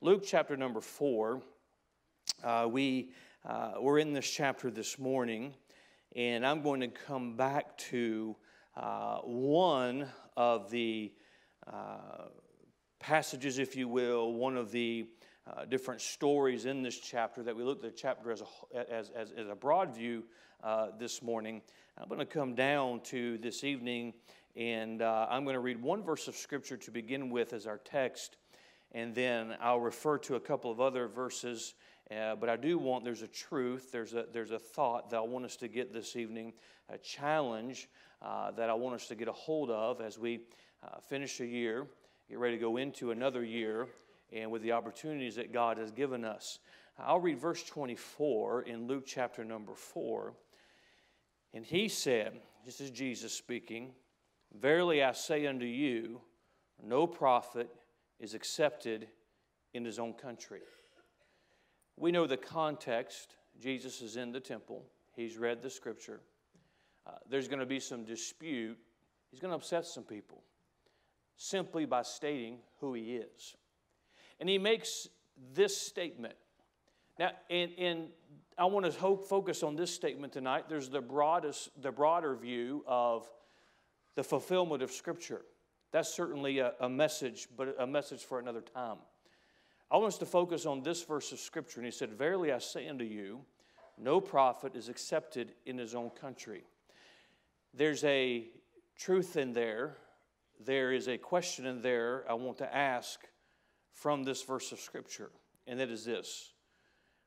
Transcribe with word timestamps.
Luke 0.00 0.22
chapter 0.26 0.56
number 0.56 0.80
four. 0.80 1.42
Uh, 2.42 2.66
we, 2.70 3.10
uh, 3.44 3.72
we're 3.78 3.98
in 3.98 4.14
this 4.14 4.30
chapter 4.30 4.70
this 4.70 4.98
morning, 4.98 5.52
and 6.14 6.46
I'm 6.46 6.62
going 6.62 6.80
to 6.80 6.88
come 6.88 7.36
back 7.36 7.76
to 7.90 8.34
uh, 8.78 9.18
one 9.18 10.08
of 10.38 10.70
the 10.70 11.12
uh, 11.70 12.28
passages, 12.98 13.58
if 13.58 13.76
you 13.76 13.88
will, 13.88 14.32
one 14.32 14.56
of 14.56 14.70
the 14.70 15.06
uh, 15.46 15.66
different 15.66 16.00
stories 16.00 16.64
in 16.64 16.82
this 16.82 16.98
chapter 16.98 17.42
that 17.42 17.54
we 17.54 17.62
looked 17.62 17.84
at 17.84 17.94
the 17.94 18.00
chapter 18.00 18.32
as 18.32 18.40
a, 18.40 18.90
as, 18.90 19.10
as, 19.10 19.32
as 19.32 19.48
a 19.48 19.54
broad 19.54 19.94
view 19.94 20.24
uh, 20.64 20.86
this 20.98 21.20
morning. 21.20 21.60
I'm 21.98 22.08
going 22.08 22.20
to 22.20 22.24
come 22.24 22.54
down 22.54 23.00
to 23.00 23.36
this 23.36 23.64
evening, 23.64 24.14
and 24.56 25.02
I'm 25.02 25.44
going 25.44 25.52
to 25.52 25.60
read 25.60 25.82
one 25.82 26.02
verse 26.02 26.26
of 26.26 26.36
Scripture 26.36 26.78
to 26.78 26.90
begin 26.90 27.28
with 27.28 27.52
as 27.52 27.66
our 27.66 27.76
text 27.84 28.38
and 28.92 29.14
then 29.14 29.56
I'll 29.60 29.80
refer 29.80 30.18
to 30.18 30.36
a 30.36 30.40
couple 30.40 30.70
of 30.70 30.80
other 30.80 31.08
verses. 31.08 31.74
Uh, 32.10 32.36
but 32.36 32.48
I 32.48 32.56
do 32.56 32.78
want, 32.78 33.04
there's 33.04 33.22
a 33.22 33.28
truth, 33.28 33.90
there's 33.92 34.14
a, 34.14 34.26
there's 34.32 34.52
a 34.52 34.58
thought 34.58 35.10
that 35.10 35.16
I 35.16 35.20
want 35.20 35.44
us 35.44 35.56
to 35.56 35.68
get 35.68 35.92
this 35.92 36.16
evening, 36.16 36.52
a 36.88 36.98
challenge 36.98 37.88
uh, 38.22 38.52
that 38.52 38.70
I 38.70 38.74
want 38.74 38.94
us 38.94 39.08
to 39.08 39.14
get 39.14 39.28
a 39.28 39.32
hold 39.32 39.70
of 39.70 40.00
as 40.00 40.18
we 40.18 40.40
uh, 40.82 41.00
finish 41.00 41.40
a 41.40 41.46
year, 41.46 41.86
get 42.28 42.38
ready 42.38 42.56
to 42.56 42.60
go 42.60 42.76
into 42.76 43.10
another 43.10 43.44
year, 43.44 43.88
and 44.32 44.50
with 44.50 44.62
the 44.62 44.72
opportunities 44.72 45.36
that 45.36 45.52
God 45.52 45.78
has 45.78 45.90
given 45.90 46.24
us. 46.24 46.58
I'll 46.98 47.20
read 47.20 47.38
verse 47.38 47.62
24 47.64 48.62
in 48.62 48.86
Luke 48.86 49.04
chapter 49.06 49.44
number 49.44 49.74
4. 49.74 50.32
And 51.54 51.64
he 51.64 51.88
said, 51.88 52.40
This 52.64 52.80
is 52.80 52.90
Jesus 52.90 53.32
speaking, 53.32 53.92
Verily 54.54 55.02
I 55.02 55.12
say 55.12 55.46
unto 55.46 55.66
you, 55.66 56.20
no 56.82 57.06
prophet 57.06 57.68
is 58.20 58.34
accepted 58.34 59.08
in 59.74 59.84
his 59.84 59.98
own 59.98 60.12
country. 60.14 60.60
We 61.96 62.12
know 62.12 62.26
the 62.26 62.36
context. 62.36 63.36
Jesus 63.60 64.02
is 64.02 64.16
in 64.16 64.32
the 64.32 64.40
temple, 64.40 64.84
he's 65.14 65.38
read 65.38 65.62
the 65.62 65.70
scripture. 65.70 66.20
Uh, 67.06 67.12
there's 67.30 67.48
going 67.48 67.60
to 67.60 67.66
be 67.66 67.80
some 67.80 68.04
dispute. 68.04 68.76
He's 69.30 69.40
going 69.40 69.50
to 69.50 69.56
upset 69.56 69.86
some 69.86 70.02
people 70.02 70.42
simply 71.36 71.84
by 71.84 72.02
stating 72.02 72.58
who 72.80 72.94
he 72.94 73.16
is. 73.16 73.54
And 74.40 74.48
he 74.48 74.58
makes 74.58 75.08
this 75.54 75.76
statement. 75.76 76.34
Now, 77.18 77.30
and, 77.48 77.70
and 77.78 78.08
I 78.58 78.64
want 78.64 78.86
to 78.86 78.92
hope, 78.98 79.28
focus 79.28 79.62
on 79.62 79.76
this 79.76 79.92
statement 79.92 80.32
tonight. 80.32 80.64
There's 80.68 80.88
the, 80.88 81.00
broadest, 81.00 81.70
the 81.80 81.92
broader 81.92 82.34
view 82.34 82.84
of 82.86 83.28
the 84.14 84.24
fulfillment 84.24 84.82
of 84.82 84.90
Scripture. 84.90 85.42
That's 85.96 86.12
certainly 86.12 86.58
a, 86.58 86.74
a 86.78 86.90
message, 86.90 87.48
but 87.56 87.74
a 87.78 87.86
message 87.86 88.20
for 88.20 88.38
another 88.38 88.60
time. 88.60 88.98
I 89.90 89.96
want 89.96 90.08
us 90.08 90.18
to 90.18 90.26
focus 90.26 90.66
on 90.66 90.82
this 90.82 91.02
verse 91.02 91.32
of 91.32 91.40
Scripture. 91.40 91.80
And 91.80 91.86
he 91.86 91.90
said, 91.90 92.10
Verily 92.10 92.52
I 92.52 92.58
say 92.58 92.86
unto 92.86 93.06
you, 93.06 93.40
no 93.96 94.20
prophet 94.20 94.76
is 94.76 94.90
accepted 94.90 95.54
in 95.64 95.78
his 95.78 95.94
own 95.94 96.10
country. 96.10 96.64
There's 97.72 98.04
a 98.04 98.44
truth 98.98 99.38
in 99.38 99.54
there. 99.54 99.96
There 100.60 100.92
is 100.92 101.08
a 101.08 101.16
question 101.16 101.64
in 101.64 101.80
there 101.80 102.26
I 102.28 102.34
want 102.34 102.58
to 102.58 102.76
ask 102.76 103.18
from 103.94 104.22
this 104.22 104.42
verse 104.42 104.72
of 104.72 104.80
Scripture, 104.80 105.30
and 105.66 105.80
that 105.80 105.88
is 105.88 106.04
this. 106.04 106.52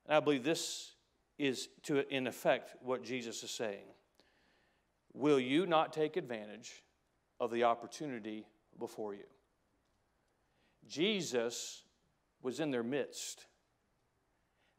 And 0.05 0.15
I 0.15 0.19
believe 0.19 0.43
this 0.43 0.91
is, 1.39 1.69
to, 1.85 2.07
in 2.15 2.27
effect, 2.27 2.75
what 2.83 3.03
Jesus 3.03 3.41
is 3.41 3.49
saying. 3.49 3.87
Will 5.15 5.39
you 5.39 5.65
not 5.65 5.91
take 5.91 6.17
advantage 6.17 6.83
of 7.39 7.49
the 7.49 7.63
opportunity 7.63 8.45
before 8.79 9.13
you. 9.13 9.25
Jesus 10.87 11.83
was 12.41 12.59
in 12.59 12.71
their 12.71 12.83
midst. 12.83 13.45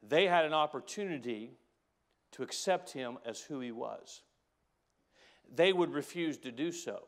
They 0.03 0.27
had 0.27 0.45
an 0.45 0.53
opportunity 0.53 1.51
to 2.31 2.43
accept 2.43 2.91
him 2.91 3.17
as 3.25 3.39
who 3.39 3.59
he 3.59 3.71
was. 3.71 4.23
They 5.53 5.73
would 5.73 5.93
refuse 5.93 6.37
to 6.39 6.51
do 6.51 6.71
so. 6.71 7.03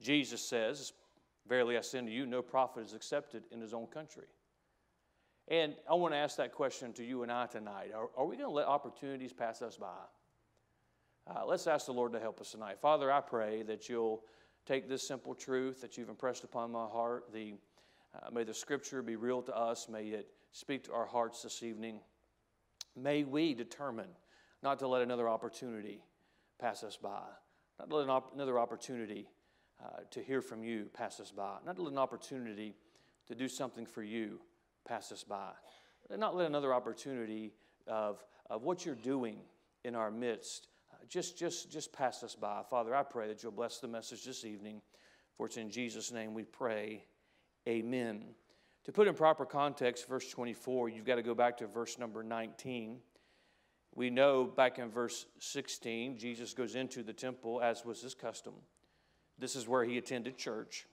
Jesus 0.00 0.42
says, 0.42 0.92
Verily 1.48 1.78
I 1.78 1.80
say 1.80 1.98
unto 1.98 2.12
you, 2.12 2.26
no 2.26 2.42
prophet 2.42 2.84
is 2.84 2.92
accepted 2.92 3.44
in 3.50 3.60
his 3.60 3.72
own 3.72 3.86
country. 3.86 4.26
And 5.48 5.74
I 5.90 5.94
want 5.94 6.12
to 6.12 6.18
ask 6.18 6.36
that 6.36 6.52
question 6.52 6.92
to 6.94 7.04
you 7.04 7.22
and 7.22 7.32
I 7.32 7.46
tonight. 7.46 7.92
Are, 7.96 8.08
are 8.16 8.26
we 8.26 8.36
going 8.36 8.50
to 8.50 8.54
let 8.54 8.66
opportunities 8.66 9.32
pass 9.32 9.62
us 9.62 9.78
by? 9.78 9.86
Uh, 11.26 11.46
let's 11.46 11.66
ask 11.66 11.86
the 11.86 11.92
Lord 11.92 12.12
to 12.12 12.20
help 12.20 12.40
us 12.40 12.50
tonight. 12.50 12.78
Father, 12.80 13.10
I 13.10 13.20
pray 13.20 13.62
that 13.62 13.88
you'll 13.88 14.22
take 14.68 14.86
this 14.86 15.06
simple 15.06 15.34
truth 15.34 15.80
that 15.80 15.96
you've 15.96 16.10
impressed 16.10 16.44
upon 16.44 16.70
my 16.70 16.84
heart. 16.84 17.32
The, 17.32 17.54
uh, 18.14 18.30
may 18.30 18.44
the 18.44 18.52
scripture 18.52 19.00
be 19.00 19.16
real 19.16 19.40
to 19.42 19.56
us. 19.56 19.88
May 19.88 20.08
it 20.08 20.28
speak 20.52 20.84
to 20.84 20.92
our 20.92 21.06
hearts 21.06 21.42
this 21.42 21.62
evening. 21.62 22.00
May 22.94 23.24
we 23.24 23.54
determine 23.54 24.10
not 24.62 24.78
to 24.80 24.88
let 24.88 25.00
another 25.00 25.26
opportunity 25.26 26.02
pass 26.60 26.84
us 26.84 26.98
by, 26.98 27.22
not 27.78 27.88
to 27.88 27.96
let 27.96 28.04
an 28.04 28.10
op- 28.10 28.34
another 28.34 28.58
opportunity 28.58 29.26
uh, 29.82 30.00
to 30.10 30.22
hear 30.22 30.42
from 30.42 30.62
you 30.62 30.90
pass 30.92 31.18
us 31.18 31.30
by, 31.30 31.56
not 31.64 31.76
to 31.76 31.82
let 31.82 31.92
an 31.92 31.98
opportunity 31.98 32.74
to 33.26 33.34
do 33.34 33.48
something 33.48 33.86
for 33.86 34.02
you 34.02 34.38
pass 34.86 35.10
us 35.12 35.24
by, 35.24 35.50
not 36.14 36.36
let 36.36 36.46
another 36.46 36.74
opportunity 36.74 37.54
of, 37.86 38.22
of 38.50 38.64
what 38.64 38.84
you're 38.84 38.94
doing 38.94 39.38
in 39.84 39.94
our 39.94 40.10
midst 40.10 40.68
just, 41.08 41.38
just, 41.38 41.70
just 41.70 41.92
pass 41.92 42.22
us 42.22 42.34
by. 42.34 42.62
Father, 42.68 42.94
I 42.94 43.02
pray 43.02 43.28
that 43.28 43.42
you'll 43.42 43.52
bless 43.52 43.78
the 43.78 43.88
message 43.88 44.24
this 44.24 44.44
evening. 44.44 44.82
For 45.36 45.46
it's 45.46 45.56
in 45.56 45.70
Jesus' 45.70 46.12
name 46.12 46.34
we 46.34 46.44
pray. 46.44 47.04
Amen. 47.68 48.24
To 48.84 48.92
put 48.92 49.06
in 49.06 49.14
proper 49.14 49.44
context, 49.44 50.08
verse 50.08 50.28
24, 50.30 50.88
you've 50.88 51.04
got 51.04 51.16
to 51.16 51.22
go 51.22 51.34
back 51.34 51.58
to 51.58 51.66
verse 51.66 51.98
number 51.98 52.22
19. 52.22 52.98
We 53.94 54.10
know 54.10 54.44
back 54.44 54.78
in 54.78 54.90
verse 54.90 55.26
16, 55.38 56.18
Jesus 56.18 56.54
goes 56.54 56.74
into 56.74 57.02
the 57.02 57.12
temple 57.12 57.60
as 57.62 57.84
was 57.84 58.00
his 58.00 58.14
custom. 58.14 58.54
This 59.38 59.56
is 59.56 59.68
where 59.68 59.84
he 59.84 59.98
attended 59.98 60.36
church. 60.36 60.86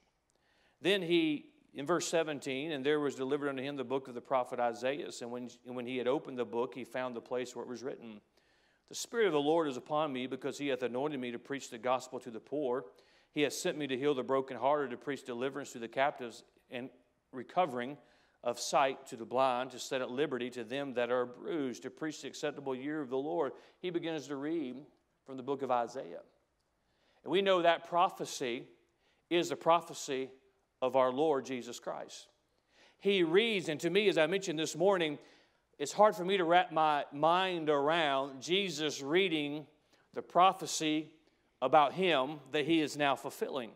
Then 0.81 1.01
he, 1.01 1.45
in 1.73 1.85
verse 1.85 2.07
17, 2.07 2.71
and 2.71 2.85
there 2.85 2.99
was 2.99 3.15
delivered 3.15 3.49
unto 3.49 3.63
him 3.63 3.75
the 3.75 3.83
book 3.83 4.07
of 4.07 4.13
the 4.13 4.21
prophet 4.21 4.59
Isaiah. 4.59 5.09
And 5.21 5.31
when, 5.31 5.49
when 5.65 5.85
he 5.85 5.97
had 5.97 6.07
opened 6.07 6.37
the 6.37 6.45
book, 6.45 6.75
he 6.75 6.83
found 6.83 7.15
the 7.15 7.21
place 7.21 7.55
where 7.55 7.63
it 7.63 7.69
was 7.69 7.83
written. 7.83 8.21
The 8.89 8.95
Spirit 8.95 9.27
of 9.27 9.33
the 9.33 9.39
Lord 9.39 9.67
is 9.67 9.77
upon 9.77 10.13
me 10.13 10.27
because 10.27 10.57
he 10.57 10.67
hath 10.67 10.83
anointed 10.83 11.19
me 11.19 11.31
to 11.31 11.39
preach 11.39 11.69
the 11.69 11.77
gospel 11.77 12.19
to 12.19 12.29
the 12.29 12.39
poor. 12.39 12.85
He 13.33 13.41
hath 13.41 13.53
sent 13.53 13.77
me 13.77 13.87
to 13.87 13.97
heal 13.97 14.13
the 14.13 14.23
brokenhearted, 14.23 14.91
to 14.91 14.97
preach 14.97 15.23
deliverance 15.25 15.71
to 15.73 15.79
the 15.79 15.87
captives, 15.87 16.43
and 16.69 16.89
recovering 17.31 17.97
of 18.43 18.59
sight 18.59 19.07
to 19.07 19.15
the 19.15 19.25
blind, 19.25 19.71
to 19.71 19.79
set 19.79 20.01
at 20.01 20.11
liberty 20.11 20.51
to 20.51 20.63
them 20.63 20.93
that 20.93 21.11
are 21.11 21.25
bruised, 21.25 21.81
to 21.83 21.89
preach 21.89 22.21
the 22.21 22.27
acceptable 22.27 22.75
year 22.75 23.01
of 23.01 23.09
the 23.09 23.17
Lord. 23.17 23.53
He 23.81 23.89
begins 23.89 24.27
to 24.27 24.35
read 24.35 24.77
from 25.25 25.37
the 25.37 25.43
book 25.43 25.63
of 25.63 25.71
Isaiah. 25.71 26.21
And 27.23 27.31
we 27.31 27.41
know 27.41 27.63
that 27.63 27.89
prophecy 27.89 28.67
is 29.31 29.49
the 29.49 29.55
prophecy 29.55 30.29
of 30.79 30.95
our 30.95 31.11
Lord 31.11 31.45
Jesus 31.45 31.79
Christ. 31.79 32.27
He 32.99 33.23
reads, 33.23 33.67
and 33.67 33.79
to 33.79 33.89
me, 33.89 34.07
as 34.07 34.17
I 34.17 34.27
mentioned 34.27 34.59
this 34.59 34.75
morning, 34.75 35.17
it's 35.77 35.91
hard 35.91 36.15
for 36.15 36.23
me 36.23 36.37
to 36.37 36.43
wrap 36.45 36.71
my 36.71 37.03
mind 37.11 37.69
around 37.69 38.41
Jesus 38.41 39.01
reading 39.01 39.65
the 40.13 40.21
prophecy 40.21 41.09
about 41.61 41.93
him 41.93 42.39
that 42.51 42.65
he 42.65 42.79
is 42.79 42.95
now 42.95 43.15
fulfilling. 43.15 43.71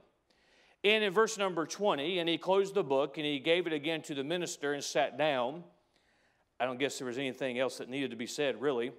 And 0.83 1.03
in 1.03 1.11
verse 1.11 1.38
number 1.38 1.65
20, 1.65 2.19
and 2.19 2.29
he 2.29 2.38
closed 2.38 2.73
the 2.73 2.83
book 2.83 3.17
and 3.17 3.25
he 3.25 3.39
gave 3.39 3.67
it 3.67 3.73
again 3.73 4.01
to 4.03 4.15
the 4.15 4.23
minister 4.23 4.73
and 4.73 4.81
sat 4.81 5.17
down. 5.17 5.63
I 6.57 6.65
don't 6.65 6.79
guess 6.79 6.97
there 6.97 7.07
was 7.07 7.17
anything 7.17 7.59
else 7.59 7.77
that 7.79 7.89
needed 7.89 8.11
to 8.11 8.17
be 8.17 8.27
said, 8.27 8.61
really. 8.61 8.91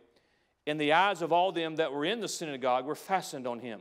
And 0.66 0.78
the 0.78 0.92
eyes 0.92 1.22
of 1.22 1.32
all 1.32 1.52
them 1.52 1.76
that 1.76 1.92
were 1.92 2.04
in 2.04 2.20
the 2.20 2.28
synagogue 2.28 2.84
were 2.84 2.94
fastened 2.94 3.46
on 3.46 3.60
him. 3.60 3.80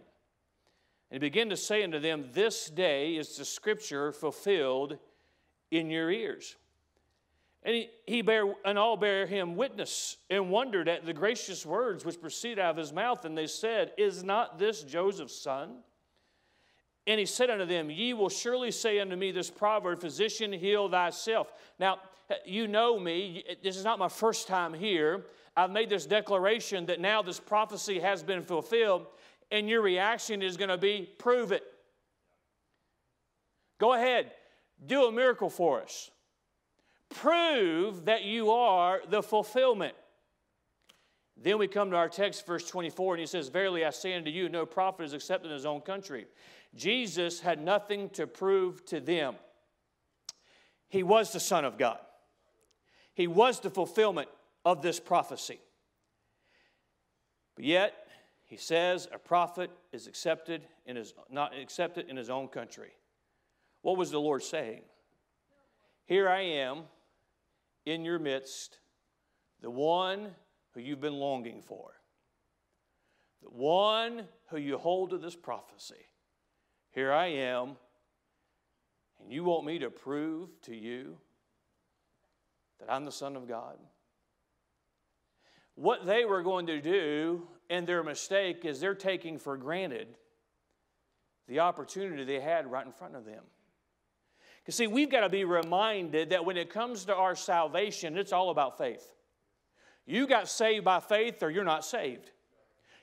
And 1.12 1.22
he 1.22 1.30
began 1.30 1.50
to 1.50 1.58
say 1.58 1.84
unto 1.84 2.00
them, 2.00 2.30
This 2.32 2.70
day 2.70 3.18
is 3.18 3.36
the 3.36 3.44
scripture 3.44 4.14
fulfilled 4.14 4.98
in 5.72 5.90
your 5.90 6.10
ears. 6.10 6.56
And 7.64 7.76
he, 7.76 7.90
he 8.08 8.22
bare, 8.22 8.54
and 8.64 8.80
all 8.80 8.96
bare 8.96 9.26
him 9.26 9.56
witness 9.56 10.18
and 10.30 10.50
wondered 10.50 10.88
at 10.88 11.06
the 11.06 11.14
gracious 11.14 11.66
words 11.66 12.06
which 12.06 12.22
proceeded 12.22 12.60
out 12.60 12.72
of 12.72 12.78
his 12.78 12.94
mouth. 12.94 13.26
And 13.26 13.38
they 13.38 13.48
said, 13.48 13.92
Is 13.98 14.24
not 14.24 14.58
this 14.58 14.84
Joseph's 14.84 15.42
son? 15.42 15.80
And 17.06 17.20
he 17.20 17.26
said 17.26 17.50
unto 17.50 17.66
them, 17.66 17.90
Ye 17.90 18.14
will 18.14 18.30
surely 18.30 18.72
say 18.72 19.00
unto 19.00 19.16
me 19.16 19.32
this 19.32 19.50
proverb, 19.50 20.00
Physician, 20.00 20.54
heal 20.54 20.88
thyself. 20.88 21.52
Now, 21.80 22.00
you 22.46 22.68
know 22.68 22.98
me. 22.98 23.44
This 23.62 23.76
is 23.76 23.84
not 23.84 24.00
my 24.00 24.10
first 24.10 24.48
time 24.48 24.74
here. 24.74 25.26
I've 25.58 25.72
made 25.72 25.90
this 25.90 26.06
declaration 26.06 26.86
that 26.86 27.02
now 27.02 27.22
this 27.22 27.40
prophecy 27.40 28.00
has 28.00 28.24
been 28.24 28.42
fulfilled. 28.42 29.08
And 29.52 29.68
your 29.68 29.82
reaction 29.82 30.42
is 30.42 30.56
going 30.56 30.70
to 30.70 30.78
be, 30.78 31.10
Prove 31.18 31.52
it. 31.52 31.64
Go 33.80 33.94
ahead, 33.94 34.32
do 34.86 35.06
a 35.06 35.12
miracle 35.12 35.50
for 35.50 35.82
us 35.82 36.12
prove 37.10 38.06
that 38.06 38.24
you 38.24 38.52
are 38.52 39.02
the 39.10 39.24
fulfillment. 39.24 39.96
Then 41.42 41.58
we 41.58 41.68
come 41.68 41.92
to 41.92 41.96
our 41.96 42.10
text, 42.10 42.46
verse 42.46 42.68
24, 42.68 43.16
and 43.16 43.22
he 43.22 43.26
says, 43.26 43.48
Verily 43.48 43.86
I 43.86 43.92
say 43.92 44.14
unto 44.14 44.30
you, 44.30 44.50
no 44.50 44.66
prophet 44.66 45.04
is 45.04 45.14
accepted 45.14 45.48
in 45.48 45.54
his 45.54 45.66
own 45.66 45.82
country. 45.82 46.26
Jesus 46.76 47.40
had 47.40 47.62
nothing 47.62 48.10
to 48.12 48.28
prove 48.28 48.86
to 48.86 49.00
them. 49.00 49.36
He 50.90 51.04
was 51.04 51.32
the 51.32 51.40
Son 51.40 51.66
of 51.66 51.78
God. 51.78 52.00
He 53.14 53.28
was 53.28 53.60
the 53.60 53.70
fulfillment 53.70 54.30
of 54.66 54.82
this 54.82 55.00
prophecy. 55.00 55.60
But 57.56 57.66
yet, 57.66 57.94
he 58.46 58.58
says 58.58 59.08
a 59.12 59.20
prophet 59.20 59.72
is 59.92 60.08
accepted 60.08 60.64
in 60.86 60.96
his, 60.96 61.14
not 61.30 61.58
accepted 61.58 62.10
in 62.10 62.18
his 62.18 62.30
own 62.30 62.48
country. 62.48 62.92
What 63.82 63.98
was 63.98 64.12
the 64.12 64.20
Lord 64.20 64.44
saying? 64.44 64.82
Here 66.06 66.28
I 66.28 66.42
am 66.42 66.84
in 67.90 68.06
your 68.06 68.20
midst, 68.20 68.80
the 69.62 69.70
one 69.70 70.30
who 70.74 70.80
you've 70.80 71.02
been 71.02 71.16
longing 71.16 71.62
for, 71.62 71.94
the 73.42 73.50
one 73.50 74.28
who 74.50 74.58
you 74.58 74.78
hold 74.78 75.10
to 75.10 75.18
this 75.18 75.36
prophecy. 75.36 75.96
Here 76.92 77.12
I 77.12 77.28
am, 77.28 77.78
and 79.20 79.32
you 79.32 79.44
want 79.44 79.66
me 79.66 79.80
to 79.80 79.90
prove 79.90 80.50
to 80.64 80.76
you 80.76 81.18
that 82.80 82.92
I'm 82.92 83.06
the 83.06 83.12
Son 83.12 83.36
of 83.36 83.48
God. 83.48 83.78
What 85.76 86.06
they 86.06 86.26
were 86.26 86.44
going 86.44 86.68
to 86.68 86.82
do 86.82 87.48
and 87.70 87.88
their 87.88 88.04
mistake 88.04 88.66
is 88.66 88.80
they're 88.80 88.96
taking 88.96 89.38
for 89.38 89.58
granted 89.58 90.08
the 91.48 91.60
opportunity 91.60 92.24
they 92.24 92.40
had 92.40 92.70
right 92.70 92.86
in 92.86 92.92
front 92.92 93.16
of 93.16 93.26
them. 93.26 93.44
You 94.66 94.72
see, 94.72 94.88
we've 94.88 95.10
got 95.10 95.22
to 95.22 95.30
be 95.30 95.46
reminded 95.46 96.30
that 96.32 96.46
when 96.46 96.58
it 96.58 96.70
comes 96.70 97.06
to 97.06 97.16
our 97.16 97.36
salvation, 97.36 98.18
it's 98.18 98.34
all 98.34 98.50
about 98.50 98.78
faith. 98.78 99.14
You 100.06 100.28
got 100.28 100.48
saved 100.48 100.86
by 100.86 101.00
faith 101.00 101.42
or 101.44 101.50
you're 101.50 101.64
not 101.64 101.86
saved. 101.86 102.32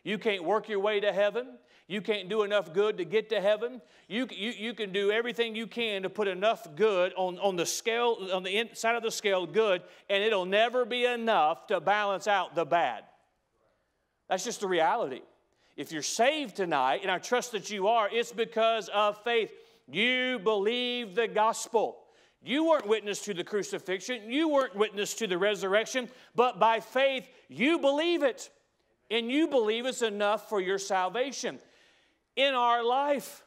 You 0.04 0.18
can't 0.18 0.44
work 0.44 0.68
your 0.68 0.80
way 0.80 1.00
to 1.00 1.12
heaven. 1.12 1.58
You 1.88 2.00
can't 2.00 2.28
do 2.28 2.42
enough 2.42 2.72
good 2.72 2.98
to 2.98 3.04
get 3.04 3.28
to 3.30 3.40
heaven. 3.40 3.80
You, 4.08 4.26
you, 4.30 4.50
you 4.50 4.74
can 4.74 4.92
do 4.92 5.12
everything 5.12 5.54
you 5.54 5.68
can 5.68 6.02
to 6.02 6.10
put 6.10 6.26
enough 6.26 6.66
good 6.74 7.12
on, 7.16 7.38
on 7.38 7.54
the 7.54 7.66
scale, 7.66 8.28
on 8.32 8.42
the 8.42 8.58
inside 8.58 8.96
of 8.96 9.04
the 9.04 9.10
scale, 9.10 9.46
good, 9.46 9.82
and 10.10 10.22
it'll 10.22 10.46
never 10.46 10.84
be 10.84 11.04
enough 11.04 11.68
to 11.68 11.80
balance 11.80 12.26
out 12.26 12.56
the 12.56 12.64
bad. 12.64 13.04
That's 14.28 14.44
just 14.44 14.60
the 14.60 14.66
reality. 14.66 15.22
If 15.76 15.92
you're 15.92 16.02
saved 16.02 16.56
tonight, 16.56 17.00
and 17.02 17.10
I 17.10 17.18
trust 17.18 17.52
that 17.52 17.70
you 17.70 17.86
are, 17.86 18.08
it's 18.10 18.32
because 18.32 18.88
of 18.88 19.22
faith. 19.22 19.52
You 19.90 20.38
believe 20.38 21.14
the 21.14 21.28
gospel. 21.28 21.98
You 22.42 22.68
weren't 22.68 22.86
witness 22.86 23.22
to 23.22 23.34
the 23.34 23.44
crucifixion, 23.44 24.30
you 24.30 24.48
weren't 24.48 24.76
witness 24.76 25.14
to 25.14 25.26
the 25.26 25.36
resurrection, 25.36 26.08
but 26.34 26.60
by 26.60 26.78
faith, 26.80 27.28
you 27.48 27.78
believe 27.78 28.22
it. 28.22 28.50
And 29.10 29.30
you 29.30 29.48
believe 29.48 29.86
it's 29.86 30.02
enough 30.02 30.48
for 30.48 30.60
your 30.60 30.78
salvation 30.78 31.60
in 32.34 32.54
our 32.54 32.84
life. 32.84 33.44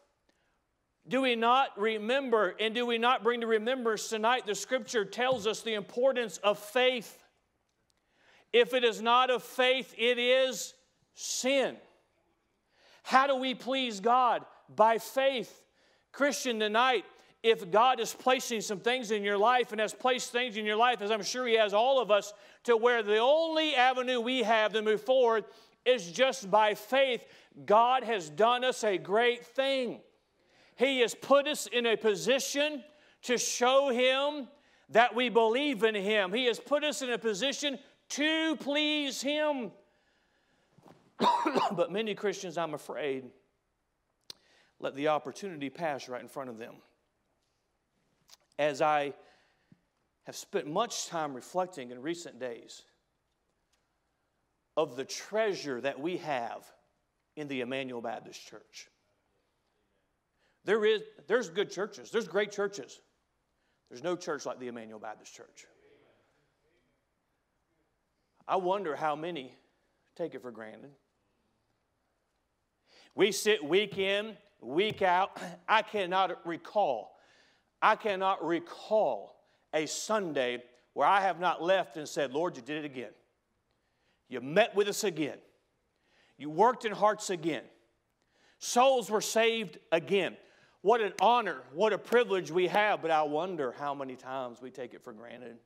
Do 1.08 1.22
we 1.22 1.36
not 1.36 1.78
remember 1.78 2.56
and 2.60 2.74
do 2.76 2.86
we 2.86 2.98
not 2.98 3.24
bring 3.24 3.42
to 3.42 3.48
remembrance 3.48 4.08
tonight? 4.08 4.46
The 4.46 4.56
scripture 4.56 5.04
tells 5.04 5.48
us 5.48 5.62
the 5.62 5.74
importance 5.74 6.38
of 6.38 6.60
faith. 6.60 7.18
If 8.54 8.74
it 8.74 8.84
is 8.84 9.02
not 9.02 9.30
of 9.30 9.44
faith, 9.44 9.94
it 9.98 10.18
is 10.18 10.74
sin. 11.14 11.76
How 13.04 13.28
do 13.28 13.36
we 13.36 13.54
please 13.54 14.00
God? 14.00 14.46
By 14.74 14.98
faith. 14.98 15.64
Christian, 16.12 16.60
tonight, 16.60 17.06
if 17.42 17.72
God 17.72 18.00
is 18.00 18.14
placing 18.14 18.62
some 18.62 18.80
things 18.80 19.12
in 19.12 19.24
your 19.24 19.38
life 19.38 19.72
and 19.72 19.80
has 19.80 19.94
placed 19.94 20.32
things 20.32 20.58
in 20.58 20.66
your 20.66 20.76
life, 20.76 21.02
as 21.02 21.12
I'm 21.12 21.24
sure 21.24 21.48
He 21.48 21.56
has 21.56 21.74
all 21.74 22.02
of 22.02 22.12
us, 22.12 22.34
to 22.66 22.76
where 22.76 23.02
the 23.02 23.18
only 23.18 23.76
avenue 23.76 24.20
we 24.20 24.44
have 24.44 24.74
to 24.74 24.82
move 24.82 25.02
forward 25.02 25.46
is 25.86 26.12
just 26.12 26.52
by 26.52 26.74
faith, 26.74 27.26
God 27.66 28.04
has 28.04 28.30
done 28.30 28.64
us 28.64 28.84
a 28.84 28.98
great 28.98 29.46
thing. 29.46 30.02
He 30.76 31.00
has 31.00 31.16
put 31.16 31.48
us 31.48 31.68
in 31.68 31.86
a 31.86 31.96
position 31.96 32.84
to 33.24 33.38
show 33.38 33.90
Him 33.90 34.48
that 34.90 35.16
we 35.16 35.30
believe 35.30 35.84
in 35.84 35.96
Him. 35.96 36.34
He 36.34 36.46
has 36.46 36.60
put 36.60 36.84
us 36.84 37.02
in 37.02 37.10
a 37.12 37.18
position 37.18 37.80
to 38.10 38.56
please 38.58 39.22
Him. 39.22 39.72
but 41.76 41.92
many 41.92 42.16
Christians, 42.16 42.58
I'm 42.58 42.74
afraid, 42.74 43.26
let 44.80 44.96
the 44.96 45.10
opportunity 45.10 45.70
pass 45.70 46.08
right 46.08 46.22
in 46.22 46.28
front 46.28 46.50
of 46.50 46.58
them. 46.58 46.76
As 48.58 48.82
I 48.82 49.14
have 50.24 50.36
spent 50.36 50.68
much 50.68 51.08
time 51.08 51.34
reflecting 51.34 51.92
in 51.92 52.02
recent 52.02 52.40
days 52.40 52.84
of 54.78 54.96
the 54.96 55.06
treasure 55.06 55.82
that 55.82 56.00
we 56.00 56.18
have 56.18 56.66
in 57.36 57.48
the 57.48 57.62
Emmanuel 57.62 58.02
Baptist 58.02 58.46
Church. 58.46 58.88
There 60.66 60.86
is, 60.86 61.02
there's 61.28 61.50
good 61.50 61.72
churches, 61.72 62.12
there's 62.12 62.28
great 62.28 62.52
churches. 62.52 63.00
There's 63.90 64.04
no 64.04 64.16
church 64.16 64.46
like 64.46 64.60
the 64.60 64.68
Emmanuel 64.68 65.00
Baptist 65.00 65.34
Church. 65.34 65.66
I 68.48 68.58
wonder 68.58 68.96
how 68.96 69.16
many 69.16 69.54
take 70.16 70.36
it 70.36 70.42
for 70.42 70.52
granted. 70.52 70.92
We 73.16 73.32
sit 73.32 73.64
week 73.64 73.98
in, 73.98 74.38
week 74.62 75.02
out. 75.02 75.40
I 75.68 75.82
cannot 75.82 76.46
recall, 76.46 77.18
I 77.82 77.96
cannot 77.96 78.46
recall 78.46 79.36
a 79.74 79.86
Sunday 79.86 80.64
where 80.94 81.08
I 81.08 81.22
have 81.22 81.40
not 81.40 81.62
left 81.62 81.98
and 81.98 82.08
said, 82.08 82.34
Lord, 82.34 82.58
you 82.58 82.64
did 82.64 82.84
it 82.84 82.86
again. 82.86 83.12
You 84.28 84.42
met 84.42 84.76
with 84.76 84.88
us 84.88 85.04
again. 85.04 85.38
You 86.38 86.50
worked 86.50 86.86
in 86.86 86.92
hearts 86.92 87.30
again. 87.30 87.64
Souls 88.60 89.10
were 89.10 89.22
saved 89.22 89.78
again. 89.92 90.36
What 90.82 91.02
an 91.02 91.14
honor, 91.22 91.62
what 91.74 91.92
a 91.92 91.98
privilege 91.98 92.52
we 92.52 92.68
have, 92.68 93.02
but 93.02 93.12
I 93.12 93.24
wonder 93.24 93.74
how 93.78 93.94
many 93.94 94.16
times 94.16 94.62
we 94.62 94.70
take 94.70 94.94
it 94.94 95.04
for 95.04 95.12
granted. 95.12 95.58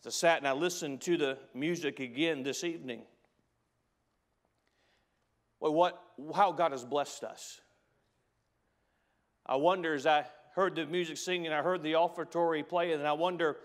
As 0.00 0.08
I 0.08 0.10
sat 0.10 0.38
and 0.38 0.46
I 0.46 0.52
listened 0.52 1.00
to 1.02 1.16
the 1.16 1.38
music 1.54 2.00
again 2.00 2.42
this 2.42 2.62
evening, 2.62 3.02
what, 5.58 6.00
how 6.34 6.52
God 6.52 6.72
has 6.72 6.84
blessed 6.84 7.24
us. 7.24 7.60
I 9.46 9.56
wonder 9.56 9.94
as 9.94 10.06
I 10.06 10.26
heard 10.54 10.76
the 10.76 10.86
music 10.86 11.16
singing, 11.16 11.52
I 11.52 11.62
heard 11.62 11.82
the 11.82 11.94
offertory 11.94 12.62
play, 12.62 12.92
and 12.92 13.06
I 13.06 13.12
wonder, 13.12 13.56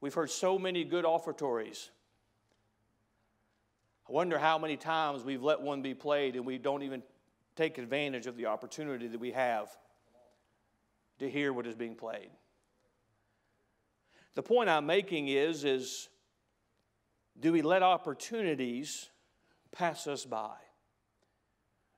we've 0.00 0.14
heard 0.14 0.30
so 0.30 0.58
many 0.58 0.84
good 0.84 1.04
offertories. 1.04 1.90
I 4.08 4.12
wonder 4.12 4.38
how 4.38 4.58
many 4.58 4.76
times 4.76 5.24
we've 5.24 5.42
let 5.42 5.60
one 5.60 5.82
be 5.82 5.94
played 5.94 6.34
and 6.34 6.44
we 6.44 6.58
don't 6.58 6.82
even 6.82 7.02
take 7.54 7.78
advantage 7.78 8.26
of 8.26 8.36
the 8.36 8.46
opportunity 8.46 9.06
that 9.06 9.20
we 9.20 9.30
have 9.32 9.68
to 11.20 11.30
hear 11.30 11.52
what 11.52 11.66
is 11.66 11.74
being 11.74 11.94
played. 11.94 12.30
The 14.34 14.42
point 14.42 14.68
I'm 14.68 14.86
making 14.86 15.28
is, 15.28 15.64
is 15.64 16.08
do 17.38 17.52
we 17.52 17.62
let 17.62 17.82
opportunities 17.82 19.10
pass 19.72 20.06
us 20.06 20.24
by? 20.24 20.54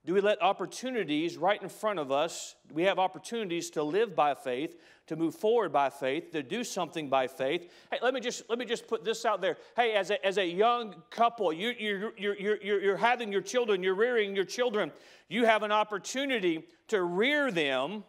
Do 0.04 0.14
we 0.14 0.20
let 0.20 0.42
opportunities 0.42 1.36
right 1.36 1.62
in 1.62 1.68
front 1.68 2.00
of 2.00 2.10
us? 2.10 2.56
We 2.72 2.82
have 2.84 2.98
opportunities 2.98 3.70
to 3.70 3.84
live 3.84 4.16
by 4.16 4.34
faith, 4.34 4.76
to 5.06 5.14
move 5.14 5.36
forward 5.36 5.72
by 5.72 5.90
faith, 5.90 6.32
to 6.32 6.42
do 6.42 6.64
something 6.64 7.08
by 7.08 7.28
faith? 7.28 7.70
Hey, 7.88 7.98
let 8.02 8.12
me 8.12 8.20
just, 8.20 8.42
let 8.50 8.58
me 8.58 8.64
just 8.64 8.88
put 8.88 9.04
this 9.04 9.24
out 9.24 9.40
there. 9.40 9.58
Hey, 9.76 9.92
as 9.92 10.10
a, 10.10 10.24
as 10.26 10.38
a 10.38 10.46
young 10.46 10.96
couple, 11.10 11.52
you, 11.52 11.72
you're, 11.78 12.12
you're, 12.18 12.36
you're, 12.36 12.82
you're 12.82 12.96
having 12.96 13.30
your 13.30 13.42
children, 13.42 13.80
you're 13.84 13.94
rearing 13.94 14.34
your 14.34 14.44
children, 14.44 14.90
you 15.28 15.44
have 15.44 15.62
an 15.62 15.70
opportunity 15.70 16.64
to 16.88 17.00
rear 17.02 17.52
them 17.52 18.02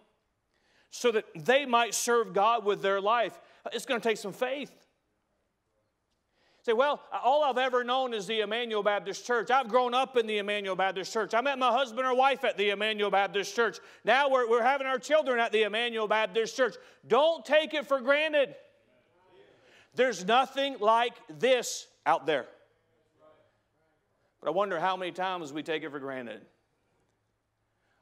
so 0.89 1.11
that 1.11 1.25
they 1.35 1.65
might 1.65 1.93
serve 1.93 2.33
God 2.33 2.65
with 2.65 2.81
their 2.81 3.01
life. 3.01 3.39
It's 3.71 3.85
going 3.85 4.01
to 4.01 4.07
take 4.07 4.17
some 4.17 4.33
faith. 4.33 4.71
Say, 6.63 6.71
well, 6.71 7.01
all 7.11 7.43
I've 7.43 7.57
ever 7.57 7.83
known 7.83 8.13
is 8.13 8.25
the 8.25 8.39
Emmanuel 8.39 8.83
Baptist 8.83 9.25
Church. 9.27 9.51
I've 9.51 9.67
grown 9.67 9.93
up 9.93 10.15
in 10.15 10.25
the 10.25 10.37
Emmanuel 10.37 10.77
Baptist 10.77 11.11
Church. 11.11 11.33
I 11.33 11.41
met 11.41 11.59
my 11.59 11.69
husband 11.69 12.07
or 12.07 12.15
wife 12.15 12.45
at 12.45 12.57
the 12.57 12.69
Emmanuel 12.69 13.11
Baptist 13.11 13.53
Church. 13.53 13.79
Now 14.05 14.29
we're, 14.29 14.49
we're 14.49 14.63
having 14.63 14.87
our 14.87 14.97
children 14.97 15.39
at 15.39 15.51
the 15.51 15.63
Emmanuel 15.63 16.07
Baptist 16.07 16.55
Church. 16.55 16.75
Don't 17.05 17.43
take 17.43 17.73
it 17.73 17.85
for 17.85 17.99
granted. 17.99 18.55
There's 19.95 20.25
nothing 20.25 20.77
like 20.79 21.15
this 21.37 21.87
out 22.05 22.25
there. 22.25 22.45
But 24.39 24.47
I 24.47 24.51
wonder 24.51 24.79
how 24.79 24.95
many 24.95 25.11
times 25.11 25.51
we 25.51 25.63
take 25.63 25.83
it 25.83 25.91
for 25.91 25.99
granted. 25.99 26.41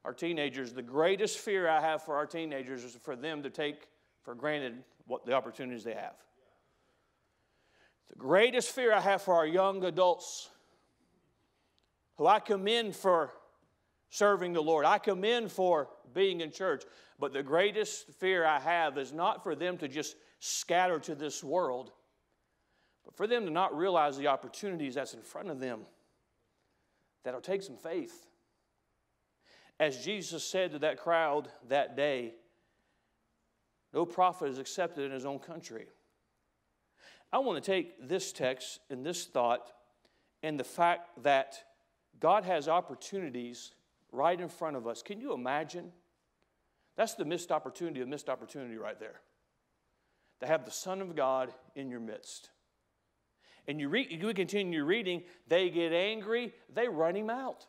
Our 0.06 0.14
teenagers, 0.14 0.72
the 0.72 0.84
greatest 0.84 1.40
fear 1.40 1.68
I 1.68 1.82
have 1.82 2.04
for 2.04 2.16
our 2.16 2.28
teenagers 2.28 2.84
is 2.84 2.96
for 3.02 3.16
them 3.16 3.42
to 3.42 3.50
take 3.50 3.88
for 4.22 4.36
granted 4.36 4.84
what 5.08 5.26
the 5.26 5.34
opportunities 5.34 5.84
they 5.84 5.96
have. 5.96 6.14
The 8.12 8.18
greatest 8.18 8.72
fear 8.72 8.94
I 8.94 9.00
have 9.00 9.22
for 9.22 9.36
our 9.36 9.48
young 9.48 9.84
adults, 9.86 10.50
who 12.18 12.28
I 12.28 12.40
commend 12.40 12.94
for 12.96 13.32
serving 14.10 14.52
the 14.52 14.62
Lord, 14.62 14.86
I 14.86 14.98
commend 14.98 15.50
for 15.50 15.88
being 16.14 16.42
in 16.42 16.52
church, 16.52 16.84
but 17.20 17.32
the 17.32 17.42
greatest 17.42 18.12
fear 18.20 18.46
I 18.46 18.60
have 18.60 18.98
is 18.98 19.14
not 19.14 19.44
for 19.44 19.56
them 19.56 19.78
to 19.78 19.88
just 19.88 20.18
scatter 20.40 21.00
to 21.00 21.16
this 21.16 21.42
world, 21.42 21.94
but 23.06 23.16
for 23.16 23.28
them 23.28 23.46
to 23.46 23.52
not 23.52 23.76
realize 23.76 24.18
the 24.18 24.28
opportunities 24.28 24.96
that's 24.96 25.14
in 25.14 25.22
front 25.22 25.50
of 25.50 25.62
them 25.62 25.82
that'll 27.24 27.40
take 27.40 27.64
some 27.64 27.78
faith. 27.78 28.28
As 29.80 30.04
Jesus 30.04 30.44
said 30.44 30.74
to 30.74 30.80
that 30.80 30.98
crowd 30.98 31.48
that 31.70 31.96
day, 31.96 32.34
No 33.94 34.06
prophet 34.06 34.50
is 34.50 34.60
accepted 34.60 35.06
in 35.06 35.12
his 35.12 35.26
own 35.26 35.40
country. 35.40 35.86
I 37.34 37.40
want 37.40 37.64
to 37.64 37.72
take 37.72 38.08
this 38.08 38.32
text 38.32 38.80
and 38.90 39.06
this 39.06 39.26
thought 39.26 39.72
and 40.44 40.60
the 40.60 40.64
fact 40.64 41.24
that 41.24 41.64
God 42.20 42.44
has 42.44 42.68
opportunities 42.68 43.74
right 44.12 44.40
in 44.40 44.50
front 44.50 44.76
of 44.76 44.88
us. 44.88 45.02
Can 45.02 45.22
you 45.22 45.34
imagine? 45.34 45.92
That's 46.98 47.14
the 47.14 47.26
missed 47.26 47.52
opportunity, 47.52 48.02
a 48.02 48.06
missed 48.06 48.30
opportunity 48.30 48.78
right 48.78 49.00
there. 49.00 49.22
To 50.42 50.48
have 50.48 50.66
the 50.66 50.72
Son 50.72 51.02
of 51.02 51.16
God 51.16 51.54
in 51.76 51.90
your 51.90 52.00
midst. 52.00 52.50
And 53.68 53.80
you, 53.80 53.90
read, 53.90 54.12
you 54.12 54.34
continue 54.34 54.84
reading, 54.84 55.24
they 55.48 55.70
get 55.70 55.94
angry, 55.94 56.54
they 56.74 56.88
run 56.88 57.16
him 57.16 57.30
out. 57.30 57.68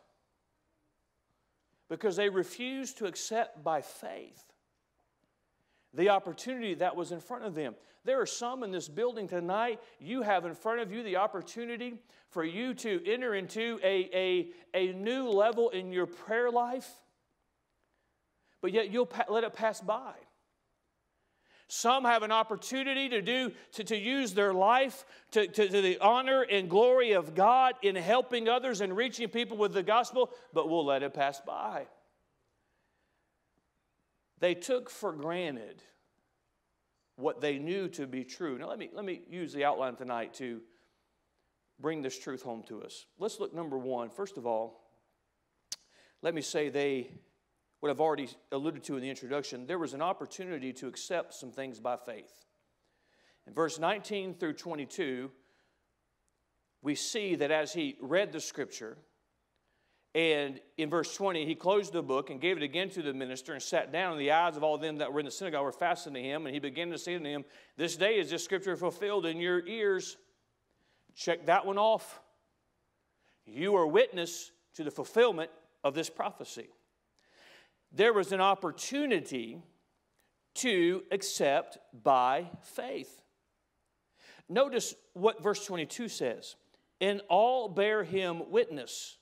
Because 1.87 2.15
they 2.15 2.29
refuse 2.29 2.93
to 2.95 3.05
accept 3.05 3.63
by 3.63 3.81
faith 3.81 4.43
the 5.93 6.09
opportunity 6.09 6.73
that 6.75 6.95
was 6.95 7.11
in 7.11 7.19
front 7.19 7.43
of 7.43 7.53
them. 7.53 7.75
There 8.05 8.19
are 8.19 8.25
some 8.25 8.63
in 8.63 8.71
this 8.71 8.89
building 8.89 9.27
tonight, 9.27 9.79
you 9.99 10.23
have 10.23 10.45
in 10.45 10.55
front 10.55 10.81
of 10.81 10.91
you 10.91 11.03
the 11.03 11.17
opportunity 11.17 11.95
for 12.29 12.43
you 12.43 12.73
to 12.73 13.01
enter 13.09 13.33
into 13.33 13.79
a, 13.81 14.09
a, 14.13 14.49
a 14.73 14.93
new 14.93 15.29
level 15.29 15.69
in 15.69 15.93
your 15.93 16.05
prayer 16.05 16.51
life, 16.51 16.89
but 18.61 18.73
yet 18.73 18.91
you'll 18.91 19.05
pa- 19.05 19.25
let 19.29 19.45
it 19.45 19.53
pass 19.53 19.79
by. 19.79 20.13
Some 21.69 22.03
have 22.03 22.23
an 22.23 22.31
opportunity 22.31 23.07
to 23.09 23.21
do 23.21 23.51
to, 23.73 23.83
to 23.85 23.97
use 23.97 24.33
their 24.33 24.53
life 24.53 25.05
to, 25.31 25.47
to, 25.47 25.69
to, 25.69 25.81
the 25.81 25.97
honor 25.99 26.41
and 26.41 26.69
glory 26.69 27.13
of 27.13 27.35
God 27.35 27.75
in 27.81 27.95
helping 27.95 28.49
others 28.49 28.81
and 28.81 28.95
reaching 28.95 29.29
people 29.29 29.57
with 29.57 29.73
the 29.73 29.81
gospel, 29.81 30.29
but 30.53 30.69
we'll 30.69 30.85
let 30.85 31.03
it 31.03 31.13
pass 31.13 31.39
by. 31.39 31.87
They 34.39 34.55
took 34.55 34.89
for 34.89 35.13
granted 35.13 35.81
what 37.15 37.41
they 37.41 37.59
knew 37.59 37.87
to 37.89 38.07
be 38.07 38.23
true. 38.23 38.57
Now, 38.57 38.69
let 38.69 38.79
me, 38.79 38.89
let 38.93 39.05
me 39.05 39.21
use 39.29 39.53
the 39.53 39.65
outline 39.65 39.95
tonight 39.95 40.33
to 40.35 40.61
bring 41.79 42.01
this 42.01 42.17
truth 42.17 42.41
home 42.41 42.63
to 42.67 42.81
us. 42.83 43.05
Let's 43.19 43.39
look 43.39 43.53
number 43.53 43.77
one. 43.77 44.09
First 44.09 44.37
of 44.37 44.45
all, 44.45 44.81
let 46.21 46.33
me 46.33 46.41
say 46.41 46.69
they, 46.69 47.11
what 47.81 47.89
I've 47.89 47.99
already 47.99 48.29
alluded 48.51 48.83
to 48.85 48.95
in 48.95 49.01
the 49.01 49.09
introduction, 49.09 49.67
there 49.67 49.79
was 49.79 49.93
an 49.93 50.01
opportunity 50.01 50.73
to 50.73 50.87
accept 50.87 51.33
some 51.33 51.51
things 51.51 51.79
by 51.79 51.97
faith. 51.97 52.31
In 53.45 53.53
verse 53.53 53.77
19 53.77 54.35
through 54.35 54.53
22, 54.53 55.29
we 56.81 56.95
see 56.95 57.35
that 57.35 57.51
as 57.51 57.73
he 57.73 57.97
read 58.01 58.31
the 58.31 58.39
scripture, 58.39 58.97
and 60.15 60.59
in 60.77 60.91
verse 60.91 61.15
20, 61.15 61.45
he 61.45 61.55
closed 61.55 61.91
the 61.91 62.03
book 62.03 62.29
and 62.29 62.39
gave 62.39 62.57
it 62.57 62.63
again 62.63 62.89
to 62.91 63.01
the 63.01 63.13
minister 63.13 63.53
and 63.53 63.61
sat 63.61 63.91
down. 63.91 64.11
And 64.11 64.21
the 64.21 64.31
eyes 64.31 64.55
of 64.55 64.63
all 64.63 64.77
them 64.77 64.97
that 64.97 65.11
were 65.11 65.19
in 65.19 65.25
the 65.25 65.31
synagogue 65.31 65.63
were 65.63 65.71
fastened 65.71 66.15
to 66.15 66.21
him. 66.21 66.45
And 66.45 66.53
he 66.53 66.59
began 66.59 66.91
to 66.91 66.99
say 66.99 67.17
to 67.17 67.23
him, 67.23 67.43
This 67.77 67.95
day 67.95 68.19
is 68.19 68.29
this 68.29 68.43
scripture 68.43 68.75
fulfilled 68.75 69.25
in 69.25 69.37
your 69.37 69.65
ears. 69.65 70.17
Check 71.15 71.47
that 71.47 71.65
one 71.65 71.79
off. 71.79 72.21
You 73.45 73.75
are 73.75 73.87
witness 73.87 74.51
to 74.75 74.83
the 74.83 74.91
fulfillment 74.91 75.49
of 75.83 75.95
this 75.95 76.11
prophecy. 76.11 76.69
There 77.91 78.13
was 78.13 78.31
an 78.31 78.41
opportunity 78.41 79.61
to 80.55 81.03
accept 81.11 81.79
by 82.03 82.49
faith. 82.61 83.21
Notice 84.47 84.93
what 85.13 85.41
verse 85.41 85.65
22 85.65 86.07
says 86.07 86.55
And 87.01 87.21
all 87.29 87.67
bear 87.67 88.03
him 88.03 88.51
witness 88.51 89.17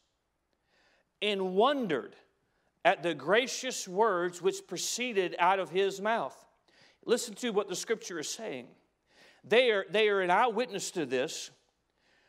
and 1.21 1.55
wondered 1.55 2.15
at 2.83 3.03
the 3.03 3.13
gracious 3.13 3.87
words 3.87 4.41
which 4.41 4.67
proceeded 4.67 5.35
out 5.39 5.59
of 5.59 5.69
his 5.69 6.01
mouth. 6.01 6.35
Listen 7.05 7.33
to 7.35 7.51
what 7.51 7.69
the 7.69 7.75
scripture 7.75 8.19
is 8.19 8.29
saying. 8.29 8.67
They 9.43 9.71
are, 9.71 9.85
they 9.89 10.09
are 10.09 10.21
an 10.21 10.31
eyewitness 10.31 10.91
to 10.91 11.05
this. 11.05 11.51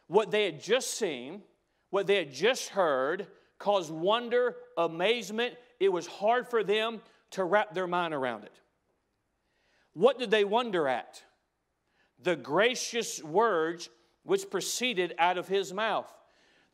What 0.06 0.30
they 0.30 0.44
had 0.44 0.62
just 0.62 0.94
seen, 0.94 1.42
what 1.90 2.06
they 2.06 2.16
had 2.16 2.32
just 2.32 2.70
heard, 2.70 3.26
caused 3.58 3.90
wonder, 3.90 4.56
amazement. 4.76 5.54
It 5.78 5.92
was 5.92 6.06
hard 6.06 6.48
for 6.48 6.64
them 6.64 7.00
to 7.30 7.44
wrap 7.44 7.74
their 7.74 7.86
mind 7.86 8.14
around 8.14 8.44
it. 8.44 8.60
What 9.94 10.18
did 10.18 10.30
they 10.30 10.44
wonder 10.44 10.88
at? 10.88 11.22
The 12.22 12.36
gracious 12.36 13.22
words 13.22 13.90
which 14.22 14.48
proceeded 14.50 15.14
out 15.18 15.38
of 15.38 15.48
his 15.48 15.72
mouth. 15.72 16.10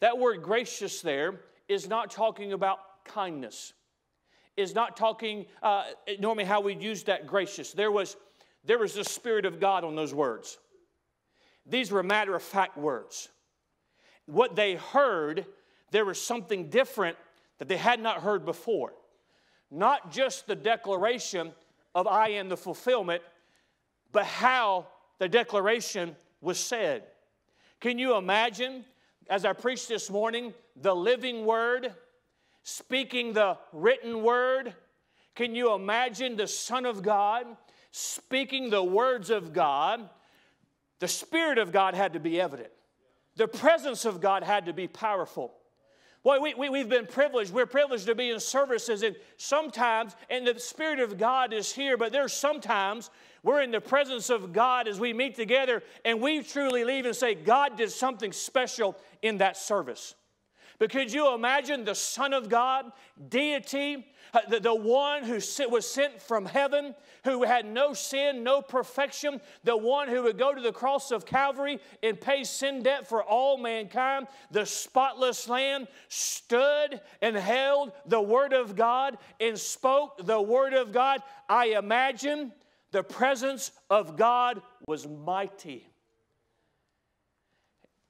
That 0.00 0.18
word 0.18 0.42
gracious 0.42 1.00
there 1.00 1.40
is 1.68 1.88
not 1.88 2.10
talking 2.10 2.52
about 2.52 2.78
kindness, 3.04 3.72
is 4.56 4.74
not 4.74 4.96
talking 4.96 5.46
uh, 5.62 5.84
normally 6.18 6.44
how 6.44 6.60
we 6.60 6.74
use 6.74 7.04
that 7.04 7.26
gracious. 7.26 7.72
There 7.72 7.92
was, 7.92 8.16
there 8.64 8.78
was 8.78 8.94
the 8.94 9.04
Spirit 9.04 9.44
of 9.44 9.60
God 9.60 9.84
on 9.84 9.94
those 9.94 10.14
words. 10.14 10.58
These 11.66 11.92
were 11.92 12.02
matter 12.02 12.34
of 12.34 12.42
fact 12.42 12.76
words. 12.76 13.28
What 14.26 14.56
they 14.56 14.74
heard, 14.74 15.46
there 15.90 16.04
was 16.04 16.20
something 16.20 16.70
different 16.70 17.16
that 17.58 17.68
they 17.68 17.76
had 17.76 18.00
not 18.00 18.22
heard 18.22 18.44
before. 18.44 18.92
Not 19.70 20.10
just 20.10 20.46
the 20.46 20.54
declaration 20.54 21.52
of 21.94 22.06
I 22.06 22.30
am 22.30 22.48
the 22.48 22.56
fulfillment, 22.56 23.22
but 24.12 24.24
how 24.24 24.86
the 25.18 25.28
declaration 25.28 26.16
was 26.40 26.58
said. 26.58 27.04
Can 27.80 27.98
you 27.98 28.16
imagine 28.16 28.84
as 29.28 29.44
I 29.44 29.52
preached 29.52 29.88
this 29.88 30.10
morning, 30.10 30.54
the 30.74 30.94
living 30.94 31.44
word, 31.44 31.94
speaking 32.62 33.32
the 33.32 33.58
written 33.72 34.22
word. 34.22 34.74
Can 35.34 35.54
you 35.54 35.74
imagine 35.74 36.36
the 36.36 36.46
Son 36.46 36.86
of 36.86 37.02
God 37.02 37.46
speaking 37.90 38.70
the 38.70 38.82
words 38.82 39.30
of 39.30 39.52
God? 39.52 40.08
The 40.98 41.08
Spirit 41.08 41.58
of 41.58 41.72
God 41.72 41.94
had 41.94 42.14
to 42.14 42.20
be 42.20 42.40
evident, 42.40 42.70
the 43.36 43.48
presence 43.48 44.04
of 44.04 44.20
God 44.20 44.42
had 44.42 44.66
to 44.66 44.72
be 44.72 44.88
powerful. 44.88 45.54
Boy, 46.28 46.40
we, 46.40 46.52
we, 46.52 46.68
we've 46.68 46.90
been 46.90 47.06
privileged. 47.06 47.54
We're 47.54 47.64
privileged 47.64 48.04
to 48.04 48.14
be 48.14 48.28
in 48.28 48.38
services, 48.38 49.02
and 49.02 49.16
sometimes, 49.38 50.14
and 50.28 50.46
the 50.46 50.60
Spirit 50.60 51.00
of 51.00 51.16
God 51.16 51.54
is 51.54 51.72
here, 51.72 51.96
but 51.96 52.12
there's 52.12 52.34
sometimes 52.34 53.08
we're 53.42 53.62
in 53.62 53.70
the 53.70 53.80
presence 53.80 54.28
of 54.28 54.52
God 54.52 54.88
as 54.88 55.00
we 55.00 55.14
meet 55.14 55.36
together, 55.36 55.82
and 56.04 56.20
we 56.20 56.42
truly 56.42 56.84
leave 56.84 57.06
and 57.06 57.16
say, 57.16 57.34
God 57.34 57.78
did 57.78 57.90
something 57.90 58.30
special 58.30 58.94
in 59.22 59.38
that 59.38 59.56
service. 59.56 60.16
But 60.78 60.90
could 60.90 61.12
you 61.12 61.34
imagine 61.34 61.84
the 61.84 61.94
Son 61.94 62.32
of 62.32 62.48
God, 62.48 62.92
deity, 63.28 64.06
uh, 64.32 64.40
the, 64.48 64.60
the 64.60 64.74
one 64.74 65.24
who 65.24 65.40
was 65.68 65.86
sent 65.90 66.22
from 66.22 66.46
heaven, 66.46 66.94
who 67.24 67.42
had 67.42 67.66
no 67.66 67.94
sin, 67.94 68.44
no 68.44 68.62
perfection, 68.62 69.40
the 69.64 69.76
one 69.76 70.08
who 70.08 70.22
would 70.22 70.38
go 70.38 70.54
to 70.54 70.60
the 70.60 70.72
cross 70.72 71.10
of 71.10 71.26
Calvary 71.26 71.80
and 72.02 72.20
pay 72.20 72.44
sin 72.44 72.82
debt 72.82 73.08
for 73.08 73.24
all 73.24 73.58
mankind, 73.58 74.28
the 74.52 74.64
spotless 74.64 75.48
Lamb, 75.48 75.88
stood 76.08 77.00
and 77.22 77.36
held 77.36 77.90
the 78.06 78.20
Word 78.20 78.52
of 78.52 78.76
God 78.76 79.18
and 79.40 79.58
spoke 79.58 80.24
the 80.24 80.40
Word 80.40 80.74
of 80.74 80.92
God? 80.92 81.22
I 81.48 81.68
imagine 81.68 82.52
the 82.92 83.02
presence 83.02 83.72
of 83.90 84.16
God 84.16 84.62
was 84.86 85.08
mighty. 85.08 85.88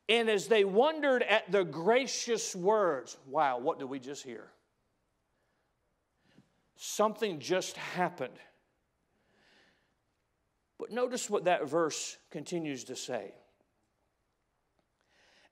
And 0.08 0.30
as 0.30 0.46
they 0.46 0.64
wondered 0.64 1.22
at 1.22 1.50
the 1.52 1.64
gracious 1.64 2.56
words, 2.56 3.16
wow, 3.26 3.58
what 3.58 3.78
did 3.78 3.86
we 3.86 3.98
just 3.98 4.24
hear? 4.24 4.48
Something 6.76 7.40
just 7.40 7.76
happened. 7.76 8.38
But 10.78 10.92
notice 10.92 11.28
what 11.28 11.44
that 11.44 11.68
verse 11.68 12.16
continues 12.30 12.84
to 12.84 12.96
say. 12.96 13.32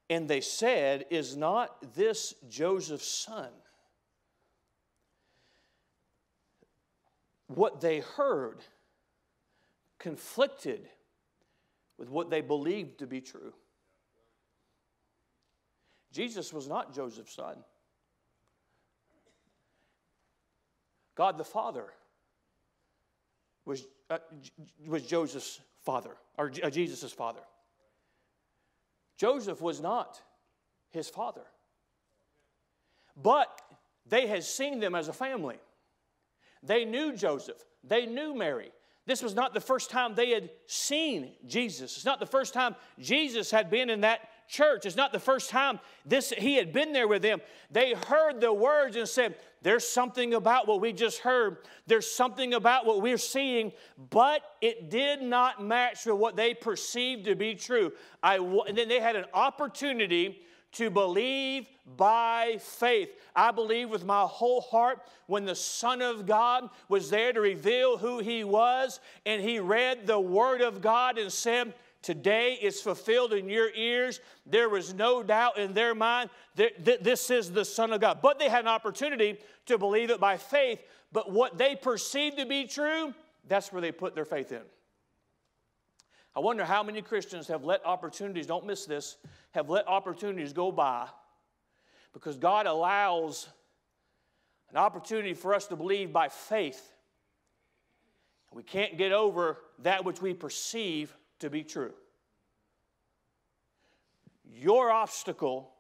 And 0.09 0.29
they 0.29 0.41
said, 0.41 1.07
Is 1.11 1.37
not 1.37 1.95
this 1.95 2.35
Joseph's 2.49 3.09
son? 3.09 3.49
What 7.49 7.81
they 7.81 8.01
heard 8.01 8.61
conflicted 9.99 10.89
with 11.99 12.09
what 12.09 12.31
they 12.31 12.41
believed 12.41 12.99
to 13.01 13.07
be 13.07 13.21
true. 13.21 13.53
Jesus 16.17 16.51
was 16.51 16.67
not 16.67 16.95
Joseph's 16.95 17.35
son. 17.35 17.57
God 21.15 21.37
the 21.37 21.45
Father 21.45 21.85
was, 23.67 23.87
uh, 24.09 24.17
was 24.87 25.03
Joseph's 25.03 25.61
father, 25.85 26.17
or 26.39 26.51
uh, 26.63 26.71
Jesus' 26.71 27.13
father. 27.13 27.41
Joseph 29.19 29.61
was 29.61 29.83
not 29.83 30.23
his 30.89 31.11
father. 31.11 31.45
But 33.15 33.61
they 34.07 34.27
had 34.27 34.43
seen 34.43 34.81
them 34.81 34.95
as 34.95 35.09
a 35.09 35.13
family. 35.13 35.57
They 36.63 36.87
knew 36.87 37.15
Joseph, 37.15 37.63
they 37.85 38.07
knew 38.07 38.35
Mary. 38.35 38.71
This 39.05 39.23
was 39.23 39.35
not 39.35 39.53
the 39.53 39.61
first 39.61 39.91
time 39.91 40.15
they 40.15 40.31
had 40.31 40.49
seen 40.67 41.33
Jesus. 41.47 41.95
It's 41.97 42.07
not 42.07 42.21
the 42.21 42.27
first 42.27 42.55
time 42.55 42.75
Jesus 42.99 43.51
had 43.51 43.69
been 43.69 43.91
in 43.91 44.01
that 44.01 44.21
church. 44.49 44.87
It's 44.87 44.97
not 44.97 45.13
the 45.13 45.19
first 45.19 45.51
time 45.51 45.81
this 46.05 46.31
he 46.31 46.57
had 46.57 46.73
been 46.73 46.93
there 46.93 47.09
with 47.09 47.23
them. 47.23 47.41
They 47.71 47.95
heard 47.95 48.41
the 48.41 48.53
words 48.53 48.97
and 48.97 49.09
said, 49.09 49.37
There's 49.63 49.87
something 49.87 50.35
about 50.35 50.69
what 50.69 50.81
we 50.81 50.93
just 50.93 51.19
heard. 51.19 51.59
There's 51.87 52.11
something 52.11 52.55
about 52.55 52.87
what 52.87 53.03
we're 53.03 53.19
seeing, 53.19 53.73
but 54.11 54.43
it 54.61 54.91
did 54.91 55.23
not 55.23 55.63
match 55.63 56.07
with 56.07 56.17
what 56.17 56.37
they 56.37 56.55
perceived 56.55 57.25
to 57.27 57.35
be 57.35 57.55
true. 57.55 57.93
I, 58.23 58.37
and 58.37 58.77
then 58.77 58.89
they 58.89 59.01
had 59.01 59.17
an 59.17 59.27
opportunity 59.35 60.41
to 60.73 60.91
believe 60.91 61.67
by 61.97 62.59
faith. 62.61 63.09
I 63.35 63.51
believe 63.51 63.89
with 63.89 64.05
my 64.05 64.23
whole 64.23 64.61
heart 64.61 65.01
when 65.27 65.45
the 65.45 65.55
Son 65.55 66.03
of 66.03 66.27
God 66.27 66.69
was 66.89 67.09
there 67.09 67.33
to 67.33 67.41
reveal 67.41 67.97
who 67.97 68.19
He 68.19 68.45
was, 68.45 69.01
and 69.25 69.41
He 69.41 69.59
read 69.59 70.07
the 70.07 70.21
Word 70.21 70.61
of 70.61 70.81
God 70.83 71.17
and 71.19 71.33
said, 71.33 71.73
Today 72.07 72.57
is 72.63 72.81
fulfilled 72.81 73.33
in 73.33 73.49
your 73.49 73.69
ears. 73.75 74.21
There 74.47 74.69
was 74.69 74.95
no 74.95 75.25
doubt 75.25 75.59
in 75.59 75.75
their 75.75 75.93
mind 75.93 76.31
that 76.55 77.03
this 77.03 77.31
is 77.31 77.51
the 77.51 77.65
Son 77.65 77.93
of 77.93 78.01
God. 78.01 78.21
But 78.23 78.39
they 78.39 78.49
had 78.49 78.61
an 78.61 78.69
opportunity 78.69 79.39
to 79.65 79.77
believe 79.77 80.11
it 80.11 80.21
by 80.21 80.37
faith. 80.37 80.79
But 81.11 81.33
what 81.33 81.59
they 81.59 81.75
perceived 81.75 82.39
to 82.39 82.47
be 82.47 82.69
true, 82.69 83.13
that's 83.49 83.73
where 83.73 83.83
they 83.83 83.91
put 83.91 84.15
their 84.15 84.25
faith 84.25 84.53
in. 84.53 84.63
I 86.37 86.39
wonder 86.39 86.65
how 86.65 86.85
many 86.85 87.03
Christians 87.03 87.49
have 87.49 87.65
let 87.65 87.85
opportunities, 87.85 88.47
don't 88.47 88.67
miss 88.67 88.87
this, 88.87 89.17
have 89.51 89.69
let 89.69 89.89
opportunities 89.89 90.53
go 90.53 90.71
by 90.71 91.09
because 92.13 92.37
God 92.37 92.67
allows 92.67 93.49
an 94.71 94.77
opportunity 94.77 95.35
for 95.35 95.57
us 95.57 95.67
to 95.67 95.75
believe 95.75 96.13
by 96.13 96.29
faith. 96.29 96.89
We 98.53 98.63
can't 98.63 98.97
get 98.97 99.11
over 99.11 99.59
that 99.81 100.05
which 100.05 100.23
we 100.23 100.35
perceive 100.35 101.13
to 101.41 101.51
be 101.51 101.63
true. 101.63 101.93
Your 104.45 104.91
obstacle 104.91 105.73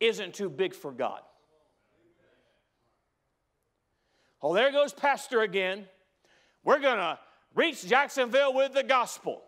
isn't 0.00 0.34
too 0.34 0.50
big 0.50 0.74
for 0.74 0.90
God. 0.90 1.20
Oh, 4.42 4.54
there 4.54 4.72
goes 4.72 4.92
Pastor 4.92 5.40
again. 5.42 5.86
We're 6.64 6.80
going 6.80 6.98
to 6.98 7.18
reach 7.54 7.86
Jacksonville 7.86 8.52
with 8.52 8.74
the 8.74 8.82
gospel. 8.82 9.42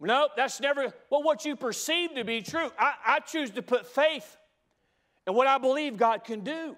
Nope, 0.00 0.32
that's 0.36 0.60
never, 0.60 0.92
well, 1.10 1.22
what 1.22 1.44
you 1.44 1.56
perceive 1.56 2.14
to 2.14 2.24
be 2.24 2.40
true. 2.40 2.70
I, 2.78 2.94
I 3.04 3.20
choose 3.20 3.50
to 3.50 3.62
put 3.62 3.86
faith 3.86 4.36
in 5.26 5.34
what 5.34 5.46
I 5.46 5.58
believe 5.58 5.96
God 5.96 6.24
can 6.24 6.40
do. 6.40 6.76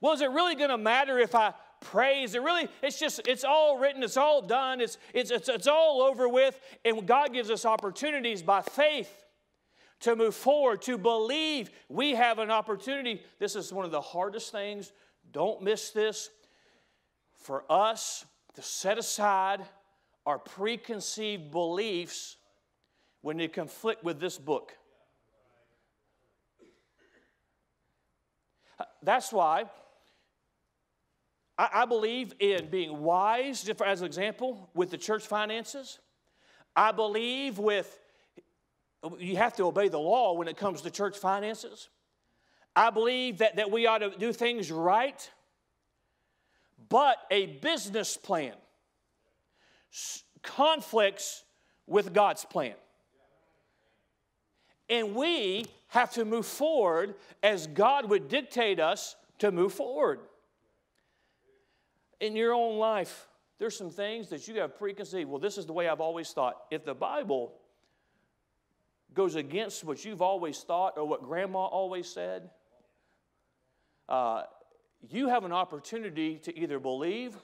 Well, 0.00 0.12
is 0.12 0.20
it 0.20 0.30
really 0.30 0.54
going 0.54 0.70
to 0.70 0.78
matter 0.78 1.18
if 1.18 1.34
I 1.34 1.54
praise. 1.80 2.34
It 2.34 2.42
really, 2.42 2.68
it's 2.82 2.98
just, 2.98 3.20
it's 3.26 3.44
all 3.44 3.78
written, 3.78 4.02
it's 4.02 4.16
all 4.16 4.42
done, 4.42 4.80
it's, 4.80 4.98
it's, 5.14 5.30
it's, 5.30 5.48
it's 5.48 5.66
all 5.66 6.02
over 6.02 6.28
with. 6.28 6.58
And 6.84 7.06
God 7.06 7.32
gives 7.32 7.50
us 7.50 7.64
opportunities 7.64 8.42
by 8.42 8.62
faith 8.62 9.24
to 10.00 10.14
move 10.14 10.34
forward, 10.34 10.82
to 10.82 10.96
believe 10.96 11.70
we 11.88 12.12
have 12.12 12.38
an 12.38 12.50
opportunity. 12.50 13.22
This 13.38 13.56
is 13.56 13.72
one 13.72 13.84
of 13.84 13.90
the 13.90 14.00
hardest 14.00 14.52
things. 14.52 14.92
Don't 15.32 15.62
miss 15.62 15.90
this. 15.90 16.30
For 17.36 17.64
us 17.70 18.24
to 18.54 18.62
set 18.62 18.98
aside 18.98 19.64
our 20.26 20.38
preconceived 20.38 21.50
beliefs 21.50 22.36
when 23.22 23.36
they 23.38 23.48
conflict 23.48 24.04
with 24.04 24.20
this 24.20 24.38
book. 24.38 24.72
That's 29.02 29.32
why 29.32 29.64
I, 31.58 31.68
I 31.72 31.84
believe 31.84 32.32
in 32.38 32.68
being 32.68 33.02
wise, 33.02 33.68
as 33.84 34.00
an 34.00 34.06
example, 34.06 34.70
with 34.74 34.90
the 34.90 34.98
church 34.98 35.26
finances. 35.26 35.98
I 36.76 36.92
believe 36.92 37.58
with, 37.58 37.98
you 39.18 39.36
have 39.36 39.56
to 39.56 39.64
obey 39.64 39.88
the 39.88 39.98
law 39.98 40.34
when 40.34 40.48
it 40.48 40.56
comes 40.56 40.82
to 40.82 40.90
church 40.90 41.18
finances. 41.18 41.88
I 42.76 42.90
believe 42.90 43.38
that, 43.38 43.56
that 43.56 43.70
we 43.70 43.86
ought 43.86 43.98
to 43.98 44.10
do 44.10 44.32
things 44.32 44.70
right, 44.70 45.28
but 46.88 47.16
a 47.30 47.46
business 47.46 48.16
plan 48.16 48.54
conflicts 50.42 51.44
with 51.86 52.12
God's 52.12 52.44
plan. 52.44 52.74
And 54.88 55.14
we 55.14 55.66
have 55.88 56.12
to 56.12 56.24
move 56.24 56.46
forward 56.46 57.14
as 57.42 57.66
God 57.66 58.08
would 58.08 58.28
dictate 58.28 58.78
us 58.78 59.16
to 59.38 59.50
move 59.50 59.72
forward 59.72 60.20
in 62.20 62.36
your 62.36 62.52
own 62.52 62.78
life, 62.78 63.28
there's 63.58 63.76
some 63.76 63.90
things 63.90 64.28
that 64.30 64.46
you 64.48 64.60
have 64.60 64.78
preconceived. 64.78 65.28
Well, 65.28 65.40
this 65.40 65.58
is 65.58 65.66
the 65.66 65.72
way 65.72 65.88
I've 65.88 66.00
always 66.00 66.30
thought. 66.30 66.56
If 66.70 66.84
the 66.84 66.94
Bible 66.94 67.52
goes 69.14 69.34
against 69.34 69.84
what 69.84 70.04
you've 70.04 70.22
always 70.22 70.60
thought 70.60 70.94
or 70.96 71.04
what 71.04 71.22
grandma 71.22 71.64
always 71.64 72.08
said, 72.08 72.50
uh, 74.08 74.42
you 75.08 75.28
have 75.28 75.44
an 75.44 75.52
opportunity 75.52 76.38
to 76.38 76.56
either 76.56 76.78
believe 76.78 77.36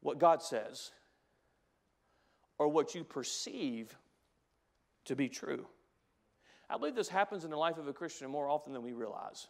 what 0.00 0.18
God 0.18 0.42
says 0.42 0.90
or 2.58 2.68
what 2.68 2.94
you 2.94 3.04
perceive 3.04 3.96
to 5.04 5.16
be 5.16 5.28
true. 5.28 5.66
I 6.70 6.76
believe 6.76 6.94
this 6.94 7.08
happens 7.08 7.44
in 7.44 7.50
the 7.50 7.56
life 7.56 7.78
of 7.78 7.88
a 7.88 7.92
Christian 7.92 8.30
more 8.30 8.48
often 8.48 8.72
than 8.72 8.82
we 8.82 8.92
realize 8.92 9.46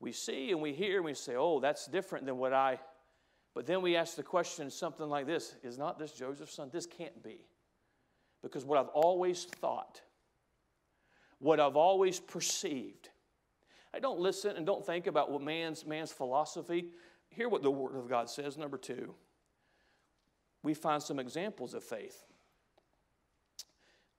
we 0.00 0.12
see 0.12 0.50
and 0.50 0.60
we 0.60 0.72
hear 0.72 0.96
and 0.96 1.04
we 1.04 1.14
say, 1.14 1.36
oh, 1.36 1.60
that's 1.60 1.86
different 1.86 2.24
than 2.24 2.38
what 2.38 2.52
I. 2.52 2.80
But 3.54 3.66
then 3.66 3.82
we 3.82 3.96
ask 3.96 4.16
the 4.16 4.22
question 4.22 4.70
something 4.70 5.08
like 5.08 5.26
this 5.26 5.54
Is 5.62 5.78
not 5.78 5.98
this 5.98 6.12
Joseph's 6.12 6.54
son? 6.54 6.70
This 6.72 6.86
can't 6.86 7.22
be. 7.22 7.44
Because 8.42 8.64
what 8.64 8.78
I've 8.78 8.88
always 8.88 9.44
thought, 9.44 10.00
what 11.38 11.60
I've 11.60 11.76
always 11.76 12.18
perceived, 12.18 13.10
I 13.92 13.98
don't 13.98 14.18
listen 14.18 14.56
and 14.56 14.64
don't 14.64 14.84
think 14.84 15.06
about 15.06 15.30
what 15.30 15.42
man's, 15.42 15.84
man's 15.84 16.10
philosophy. 16.10 16.86
Hear 17.28 17.50
what 17.50 17.62
the 17.62 17.70
Word 17.70 17.96
of 17.96 18.08
God 18.08 18.30
says. 18.30 18.56
Number 18.56 18.78
two, 18.78 19.14
we 20.62 20.72
find 20.72 21.02
some 21.02 21.18
examples 21.18 21.74
of 21.74 21.84
faith. 21.84 22.24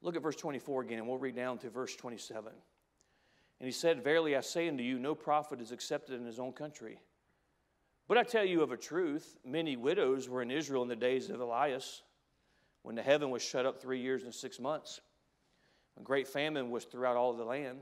Look 0.03 0.15
at 0.15 0.21
verse 0.21 0.35
24 0.35 0.83
again, 0.83 0.99
and 0.99 1.07
we'll 1.07 1.17
read 1.17 1.35
down 1.35 1.57
to 1.59 1.69
verse 1.69 1.95
27. 1.95 2.51
And 3.61 3.67
he 3.67 3.71
said, 3.71 4.03
Verily 4.03 4.35
I 4.35 4.41
say 4.41 4.67
unto 4.67 4.81
you, 4.81 4.97
no 4.97 5.13
prophet 5.13 5.61
is 5.61 5.71
accepted 5.71 6.19
in 6.19 6.25
his 6.25 6.39
own 6.39 6.51
country. 6.51 6.97
But 8.07 8.17
I 8.17 8.23
tell 8.23 8.43
you 8.43 8.63
of 8.63 8.71
a 8.71 8.77
truth, 8.77 9.37
many 9.45 9.77
widows 9.77 10.27
were 10.27 10.41
in 10.41 10.49
Israel 10.49 10.81
in 10.81 10.87
the 10.87 10.95
days 10.95 11.29
of 11.29 11.39
Elias, 11.39 12.01
when 12.81 12.95
the 12.95 13.03
heaven 13.03 13.29
was 13.29 13.43
shut 13.43 13.67
up 13.67 13.79
three 13.79 14.01
years 14.01 14.23
and 14.23 14.33
six 14.33 14.59
months, 14.59 14.99
when 15.93 16.03
great 16.03 16.27
famine 16.27 16.71
was 16.71 16.85
throughout 16.85 17.15
all 17.15 17.33
the 17.33 17.43
land. 17.43 17.77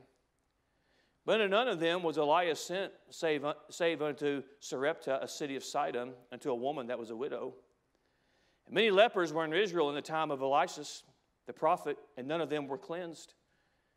But 1.26 1.40
in 1.40 1.50
none 1.50 1.70
of 1.70 1.80
them 1.80 2.04
was 2.04 2.18
Elias 2.18 2.60
sent, 2.60 2.92
save, 3.10 3.46
save 3.70 4.02
unto 4.02 4.44
Sarepta, 4.60 5.24
a 5.24 5.30
city 5.30 5.56
of 5.56 5.64
Sidon, 5.64 6.12
unto 6.30 6.52
a 6.52 6.56
woman 6.56 6.88
that 6.88 7.00
was 7.00 7.10
a 7.10 7.16
widow. 7.16 7.54
And 8.66 8.76
many 8.76 8.92
lepers 8.92 9.32
were 9.32 9.46
in 9.46 9.54
Israel 9.54 9.88
in 9.88 9.96
the 9.96 10.02
time 10.02 10.30
of 10.30 10.42
Elias, 10.42 11.04
the 11.48 11.54
prophet, 11.54 11.98
and 12.18 12.28
none 12.28 12.42
of 12.42 12.50
them 12.50 12.68
were 12.68 12.78
cleansed, 12.78 13.34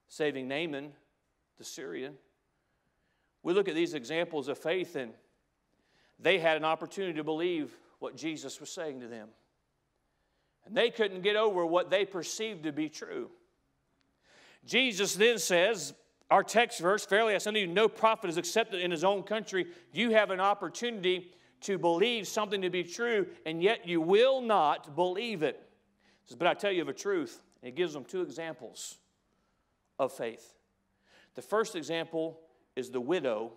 saving 0.06 0.46
Naaman, 0.46 0.92
the 1.62 1.68
Syrian. 1.68 2.14
We 3.44 3.52
look 3.52 3.68
at 3.68 3.76
these 3.76 3.94
examples 3.94 4.48
of 4.48 4.58
faith, 4.58 4.96
and 4.96 5.12
they 6.18 6.38
had 6.38 6.56
an 6.56 6.64
opportunity 6.64 7.14
to 7.14 7.24
believe 7.24 7.72
what 8.00 8.16
Jesus 8.16 8.60
was 8.60 8.68
saying 8.70 9.00
to 9.00 9.06
them. 9.06 9.28
And 10.66 10.76
they 10.76 10.90
couldn't 10.90 11.22
get 11.22 11.36
over 11.36 11.64
what 11.64 11.88
they 11.88 12.04
perceived 12.04 12.64
to 12.64 12.72
be 12.72 12.88
true. 12.88 13.30
Jesus 14.64 15.14
then 15.14 15.38
says, 15.38 15.94
our 16.30 16.42
text 16.42 16.80
verse, 16.80 17.04
fairly 17.04 17.34
I 17.34 17.38
say 17.38 17.52
you, 17.52 17.66
no 17.66 17.88
prophet 17.88 18.28
is 18.30 18.36
accepted 18.38 18.80
in 18.80 18.90
his 18.90 19.04
own 19.04 19.22
country. 19.22 19.66
You 19.92 20.10
have 20.10 20.30
an 20.30 20.40
opportunity 20.40 21.32
to 21.62 21.78
believe 21.78 22.26
something 22.26 22.62
to 22.62 22.70
be 22.70 22.82
true, 22.82 23.26
and 23.46 23.62
yet 23.62 23.86
you 23.86 24.00
will 24.00 24.40
not 24.40 24.96
believe 24.96 25.42
it. 25.44 25.62
Says, 26.24 26.36
but 26.36 26.48
I 26.48 26.54
tell 26.54 26.72
you 26.72 26.82
of 26.82 26.88
a 26.88 26.92
truth. 26.92 27.42
And 27.60 27.66
he 27.68 27.72
gives 27.72 27.92
them 27.92 28.04
two 28.04 28.22
examples 28.22 28.98
of 29.98 30.12
faith. 30.12 30.54
The 31.34 31.42
first 31.42 31.76
example 31.76 32.40
is 32.76 32.90
the 32.90 33.00
widow 33.00 33.52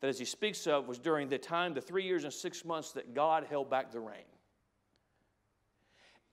that, 0.00 0.08
as 0.08 0.18
he 0.18 0.24
speaks 0.24 0.66
of, 0.66 0.88
was 0.88 0.98
during 0.98 1.28
the 1.28 1.38
time, 1.38 1.74
the 1.74 1.80
three 1.80 2.04
years 2.04 2.24
and 2.24 2.32
six 2.32 2.64
months 2.64 2.92
that 2.92 3.14
God 3.14 3.46
held 3.48 3.70
back 3.70 3.92
the 3.92 4.00
rain. 4.00 4.24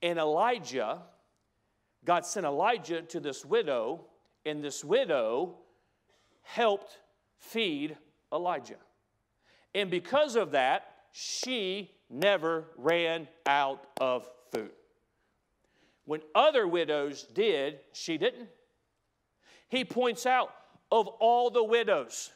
And 0.02 0.18
Elijah, 0.18 1.02
God 2.04 2.24
sent 2.24 2.46
Elijah 2.46 3.02
to 3.02 3.20
this 3.20 3.44
widow, 3.44 4.06
and 4.46 4.62
this 4.62 4.84
widow 4.84 5.56
helped 6.42 6.98
feed 7.38 7.96
Elijah. 8.32 8.76
And 9.74 9.90
because 9.90 10.34
of 10.36 10.52
that, 10.52 10.94
she 11.12 11.90
never 12.08 12.64
ran 12.76 13.28
out 13.46 13.86
of 14.00 14.28
food. 14.52 14.70
When 16.04 16.20
other 16.34 16.66
widows 16.66 17.24
did, 17.34 17.80
she 17.92 18.16
didn't. 18.16 18.48
He 19.68 19.84
points 19.84 20.26
out, 20.26 20.52
of 20.90 21.06
all 21.06 21.50
the 21.50 21.62
widows, 21.62 22.32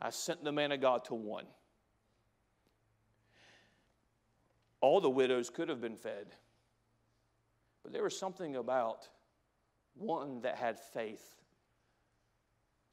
I 0.00 0.10
sent 0.10 0.42
the 0.42 0.52
man 0.52 0.72
of 0.72 0.80
God 0.80 1.04
to 1.06 1.14
one. 1.14 1.44
All 4.80 5.00
the 5.00 5.10
widows 5.10 5.50
could 5.50 5.68
have 5.68 5.80
been 5.80 5.96
fed, 5.96 6.26
but 7.82 7.92
there 7.92 8.02
was 8.02 8.18
something 8.18 8.56
about 8.56 9.08
one 9.94 10.40
that 10.42 10.56
had 10.56 10.78
faith 10.78 11.36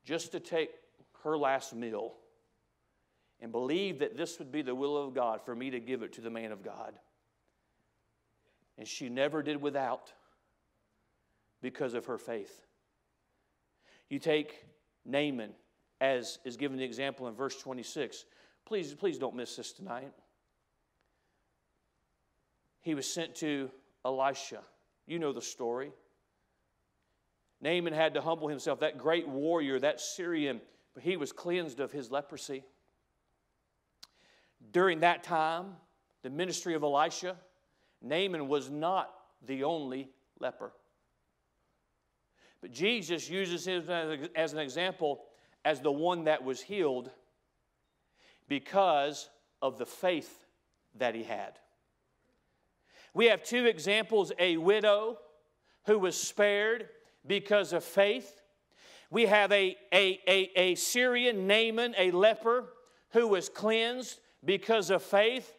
just 0.04 0.32
to 0.34 0.40
take 0.40 0.72
her 1.24 1.38
last 1.38 1.74
meal 1.76 2.14
and 3.42 3.52
believe 3.52 4.00
that 4.00 4.16
this 4.16 4.40
would 4.40 4.52
be 4.52 4.62
the 4.62 4.76
will 4.76 4.98
of 4.98 5.14
God 5.14 5.42
for 5.42 5.56
me 5.56 5.70
to 5.70 5.80
give 5.80 6.04
it 6.04 6.14
to 6.14 6.22
the 6.22 6.30
man 6.30 6.52
of 6.52 6.64
God. 6.64 6.94
And 8.78 8.88
she 8.88 9.10
never 9.10 9.42
did 9.42 9.62
without 9.62 10.14
because 11.62 11.94
of 11.94 12.06
her 12.06 12.18
faith. 12.18 12.66
You 14.12 14.20
take 14.20 14.66
Naaman, 15.06 15.52
as 16.02 16.38
is 16.44 16.58
given 16.58 16.78
the 16.78 16.84
example 16.84 17.30
in 17.30 17.34
verse 17.34 17.58
26. 17.58 18.26
Please, 18.66 18.94
please 18.94 19.18
don't 19.18 19.38
miss 19.38 19.56
this 19.56 19.72
tonight. 19.72 20.12
He 22.82 22.94
was 22.94 23.12
sent 23.12 23.36
to 23.36 23.72
Elisha. 24.04 24.60
You 25.08 25.18
know 25.18 25.32
the 25.32 25.42
story. 25.42 25.94
Naaman 27.62 27.94
had 27.94 28.16
to 28.16 28.22
humble 28.22 28.50
himself. 28.50 28.82
That 28.82 28.98
great 28.98 29.30
warrior, 29.30 29.80
that 29.80 30.02
Syrian, 30.02 30.60
but 30.94 31.04
he 31.04 31.16
was 31.16 31.32
cleansed 31.32 31.80
of 31.80 31.94
his 31.94 32.12
leprosy. 32.12 32.66
During 34.74 35.00
that 35.00 35.24
time, 35.24 35.78
the 36.22 36.30
ministry 36.30 36.74
of 36.74 36.84
Elisha, 36.84 37.38
Naaman 38.02 38.50
was 38.50 38.70
not 38.70 39.10
the 39.48 39.64
only 39.64 40.10
leper. 40.38 40.74
But 42.62 42.72
Jesus 42.72 43.30
uses 43.30 43.68
him 43.68 43.90
as 44.36 44.54
an 44.54 44.60
example 44.60 45.24
as 45.66 45.82
the 45.82 45.92
one 45.92 46.26
that 46.26 46.44
was 46.44 46.62
healed 46.62 47.10
because 48.48 49.30
of 49.62 49.78
the 49.78 49.86
faith 49.86 50.46
that 50.96 51.16
he 51.16 51.24
had. 51.24 51.58
We 53.14 53.26
have 53.26 53.44
two 53.44 53.66
examples 53.66 54.32
a 54.40 54.58
widow 54.58 55.18
who 55.86 56.00
was 56.00 56.16
spared 56.16 56.90
because 57.26 57.74
of 57.74 57.84
faith. 57.84 58.42
We 59.10 59.26
have 59.26 59.52
a, 59.52 59.76
a, 59.94 60.20
a, 60.28 60.52
a 60.56 60.76
Syrian 60.76 61.48
Naaman, 61.48 61.96
a 61.98 62.12
leper, 62.12 62.74
who 63.12 63.28
was 63.28 63.50
cleansed 63.50 64.20
because 64.46 64.90
of 64.90 65.04
faith. 65.04 65.58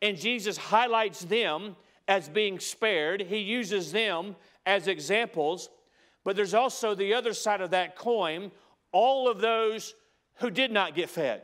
And 0.00 0.16
Jesus 0.16 0.56
highlights 0.56 1.20
them 1.20 1.76
as 2.08 2.28
being 2.28 2.58
spared. 2.58 3.20
He 3.22 3.38
uses 3.38 3.92
them 3.92 4.36
as 4.64 4.88
examples. 4.88 5.68
But 6.24 6.36
there's 6.36 6.54
also 6.54 6.94
the 6.94 7.14
other 7.14 7.34
side 7.34 7.60
of 7.60 7.70
that 7.70 7.96
coin 7.96 8.50
all 8.92 9.28
of 9.28 9.40
those 9.40 9.94
who 10.36 10.50
did 10.50 10.70
not 10.70 10.94
get 10.94 11.10
fed, 11.10 11.42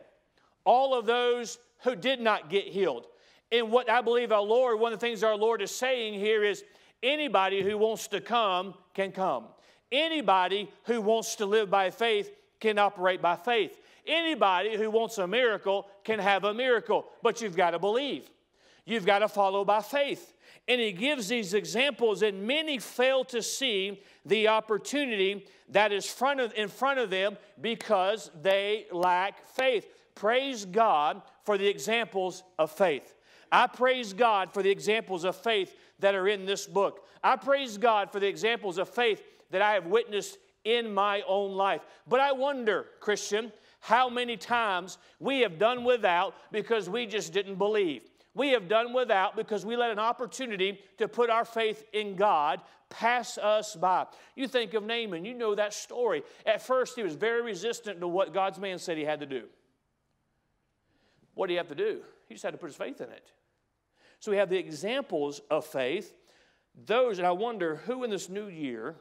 all 0.64 0.96
of 0.96 1.04
those 1.04 1.58
who 1.82 1.96
did 1.96 2.20
not 2.20 2.48
get 2.48 2.64
healed. 2.64 3.06
And 3.50 3.72
what 3.72 3.90
I 3.90 4.00
believe 4.00 4.30
our 4.30 4.40
Lord, 4.40 4.78
one 4.78 4.92
of 4.92 5.00
the 5.00 5.04
things 5.04 5.24
our 5.24 5.36
Lord 5.36 5.60
is 5.60 5.72
saying 5.72 6.14
here 6.14 6.44
is 6.44 6.62
anybody 7.02 7.62
who 7.62 7.76
wants 7.76 8.06
to 8.08 8.20
come 8.20 8.74
can 8.94 9.10
come. 9.10 9.46
Anybody 9.90 10.70
who 10.84 11.00
wants 11.00 11.34
to 11.36 11.46
live 11.46 11.68
by 11.68 11.90
faith 11.90 12.30
can 12.60 12.78
operate 12.78 13.20
by 13.20 13.34
faith. 13.34 13.76
Anybody 14.06 14.76
who 14.76 14.90
wants 14.90 15.18
a 15.18 15.26
miracle 15.26 15.88
can 16.04 16.20
have 16.20 16.44
a 16.44 16.54
miracle, 16.54 17.06
but 17.22 17.40
you've 17.40 17.56
got 17.56 17.72
to 17.72 17.78
believe. 17.80 18.30
You've 18.84 19.06
got 19.06 19.20
to 19.20 19.28
follow 19.28 19.64
by 19.64 19.82
faith. 19.82 20.34
And 20.70 20.80
he 20.80 20.92
gives 20.92 21.26
these 21.26 21.52
examples, 21.52 22.22
and 22.22 22.46
many 22.46 22.78
fail 22.78 23.24
to 23.24 23.42
see 23.42 24.04
the 24.24 24.46
opportunity 24.46 25.44
that 25.70 25.90
is 25.90 26.06
front 26.06 26.38
of, 26.38 26.54
in 26.54 26.68
front 26.68 27.00
of 27.00 27.10
them 27.10 27.36
because 27.60 28.30
they 28.40 28.86
lack 28.92 29.48
faith. 29.48 29.88
Praise 30.14 30.64
God 30.64 31.22
for 31.42 31.58
the 31.58 31.66
examples 31.66 32.44
of 32.56 32.70
faith. 32.70 33.16
I 33.50 33.66
praise 33.66 34.12
God 34.12 34.54
for 34.54 34.62
the 34.62 34.70
examples 34.70 35.24
of 35.24 35.34
faith 35.34 35.74
that 35.98 36.14
are 36.14 36.28
in 36.28 36.46
this 36.46 36.68
book. 36.68 37.04
I 37.24 37.34
praise 37.34 37.76
God 37.76 38.12
for 38.12 38.20
the 38.20 38.28
examples 38.28 38.78
of 38.78 38.88
faith 38.88 39.24
that 39.50 39.62
I 39.62 39.72
have 39.72 39.86
witnessed 39.86 40.38
in 40.62 40.94
my 40.94 41.22
own 41.26 41.56
life. 41.56 41.80
But 42.06 42.20
I 42.20 42.30
wonder, 42.30 42.86
Christian, 43.00 43.50
how 43.80 44.08
many 44.08 44.36
times 44.36 44.98
we 45.18 45.40
have 45.40 45.58
done 45.58 45.82
without 45.82 46.36
because 46.52 46.88
we 46.88 47.06
just 47.06 47.32
didn't 47.32 47.56
believe. 47.56 48.09
We 48.34 48.50
have 48.50 48.68
done 48.68 48.92
without 48.92 49.34
because 49.36 49.66
we 49.66 49.76
let 49.76 49.90
an 49.90 49.98
opportunity 49.98 50.80
to 50.98 51.08
put 51.08 51.30
our 51.30 51.44
faith 51.44 51.84
in 51.92 52.14
God 52.14 52.60
pass 52.88 53.38
us 53.38 53.74
by. 53.74 54.06
You 54.36 54.46
think 54.46 54.74
of 54.74 54.84
Naaman, 54.84 55.24
you 55.24 55.34
know 55.34 55.54
that 55.54 55.74
story. 55.74 56.22
At 56.46 56.62
first, 56.62 56.94
he 56.94 57.02
was 57.02 57.14
very 57.14 57.42
resistant 57.42 58.00
to 58.00 58.08
what 58.08 58.32
God's 58.32 58.58
man 58.58 58.78
said 58.78 58.96
he 58.96 59.04
had 59.04 59.20
to 59.20 59.26
do. 59.26 59.44
What 61.34 61.46
do 61.46 61.54
you 61.54 61.58
have 61.58 61.68
to 61.68 61.74
do? 61.74 62.02
He 62.28 62.34
just 62.34 62.44
had 62.44 62.52
to 62.52 62.58
put 62.58 62.68
his 62.68 62.76
faith 62.76 63.00
in 63.00 63.10
it. 63.10 63.32
So 64.20 64.30
we 64.30 64.36
have 64.36 64.50
the 64.50 64.58
examples 64.58 65.40
of 65.50 65.64
faith. 65.64 66.14
Those, 66.86 67.18
and 67.18 67.26
I 67.26 67.32
wonder 67.32 67.76
who 67.76 68.04
in 68.04 68.10
this 68.10 68.28
new 68.28 68.46
year 68.46 68.96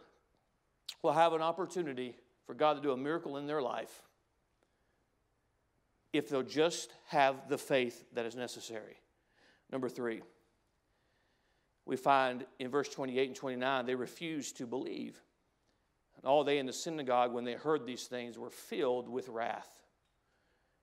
will 1.03 1.13
have 1.13 1.33
an 1.33 1.41
opportunity 1.41 2.15
for 2.45 2.53
God 2.55 2.75
to 2.75 2.81
do 2.81 2.91
a 2.91 2.97
miracle 2.97 3.37
in 3.37 3.45
their 3.45 3.61
life 3.61 4.01
if 6.13 6.29
they'll 6.29 6.41
just 6.41 6.91
have 7.07 7.47
the 7.47 7.57
faith 7.57 8.05
that 8.13 8.25
is 8.25 8.35
necessary. 8.35 8.97
Number 9.71 9.89
three, 9.89 10.21
we 11.85 11.95
find 11.95 12.45
in 12.59 12.69
verse 12.69 12.89
28 12.89 13.27
and 13.27 13.35
29, 13.35 13.85
they 13.85 13.95
refused 13.95 14.57
to 14.57 14.67
believe. 14.67 15.21
And 16.17 16.25
all 16.25 16.43
they 16.43 16.57
in 16.57 16.65
the 16.65 16.73
synagogue, 16.73 17.33
when 17.33 17.45
they 17.45 17.53
heard 17.53 17.85
these 17.85 18.05
things, 18.05 18.37
were 18.37 18.49
filled 18.49 19.07
with 19.07 19.29
wrath 19.29 19.69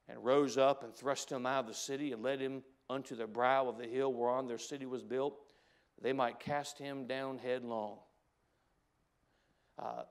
and 0.08 0.24
rose 0.24 0.56
up 0.56 0.82
and 0.82 0.94
thrust 0.94 1.30
him 1.30 1.46
out 1.46 1.60
of 1.60 1.66
the 1.66 1.74
city 1.74 2.12
and 2.12 2.22
led 2.22 2.40
him 2.40 2.62
unto 2.88 3.16
the 3.16 3.26
brow 3.26 3.68
of 3.68 3.78
the 3.78 3.86
hill 3.86 4.12
whereon 4.12 4.46
their 4.46 4.58
city 4.58 4.86
was 4.86 5.02
built, 5.02 5.40
they 6.00 6.12
might 6.12 6.38
cast 6.38 6.78
him 6.78 7.06
down 7.06 7.38
headlong. 7.38 7.98
Uh, 9.78 10.02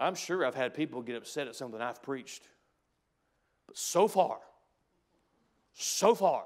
I'm 0.00 0.14
sure 0.14 0.44
I've 0.44 0.54
had 0.54 0.74
people 0.74 1.02
get 1.02 1.16
upset 1.16 1.48
at 1.48 1.54
something 1.54 1.80
I've 1.80 2.02
preached. 2.02 2.48
But 3.66 3.76
so 3.76 4.08
far, 4.08 4.38
so 5.74 6.14
far, 6.14 6.44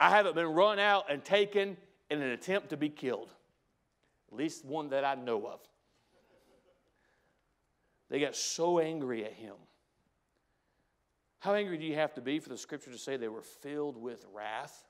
I 0.00 0.10
haven't 0.10 0.34
been 0.34 0.46
run 0.46 0.78
out 0.78 1.10
and 1.10 1.24
taken 1.24 1.76
in 2.10 2.22
an 2.22 2.30
attempt 2.30 2.70
to 2.70 2.76
be 2.76 2.88
killed. 2.88 3.30
At 4.30 4.36
least 4.36 4.64
one 4.64 4.90
that 4.90 5.04
I 5.04 5.14
know 5.14 5.46
of. 5.46 5.60
They 8.10 8.20
got 8.20 8.36
so 8.36 8.78
angry 8.78 9.24
at 9.24 9.32
him. 9.32 9.54
How 11.40 11.54
angry 11.54 11.78
do 11.78 11.84
you 11.84 11.94
have 11.94 12.14
to 12.14 12.20
be 12.20 12.40
for 12.40 12.48
the 12.48 12.58
scripture 12.58 12.90
to 12.90 12.98
say 12.98 13.16
they 13.16 13.28
were 13.28 13.42
filled 13.42 13.96
with 13.96 14.24
wrath? 14.32 14.86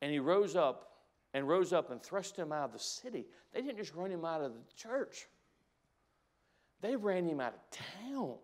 And 0.00 0.12
he 0.12 0.18
rose 0.18 0.56
up 0.56 0.92
and 1.32 1.48
rose 1.48 1.72
up 1.72 1.90
and 1.90 2.02
thrust 2.02 2.36
him 2.36 2.52
out 2.52 2.66
of 2.66 2.72
the 2.72 2.78
city. 2.78 3.26
They 3.52 3.62
didn't 3.62 3.78
just 3.78 3.94
run 3.94 4.10
him 4.10 4.24
out 4.24 4.40
of 4.40 4.52
the 4.52 4.60
church, 4.76 5.26
they 6.80 6.96
ran 6.96 7.26
him 7.26 7.40
out 7.40 7.54
of 7.54 7.60
town. 7.70 8.34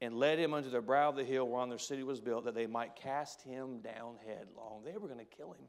And 0.00 0.14
led 0.14 0.38
him 0.38 0.54
unto 0.54 0.70
the 0.70 0.80
brow 0.80 1.08
of 1.08 1.16
the 1.16 1.24
hill 1.24 1.48
whereon 1.48 1.68
their 1.68 1.78
city 1.78 2.04
was 2.04 2.20
built, 2.20 2.44
that 2.44 2.54
they 2.54 2.66
might 2.66 2.94
cast 2.94 3.42
him 3.42 3.80
down 3.80 4.14
headlong. 4.26 4.82
They 4.84 4.92
were 4.92 5.08
going 5.08 5.18
to 5.18 5.24
kill 5.24 5.52
him. 5.52 5.66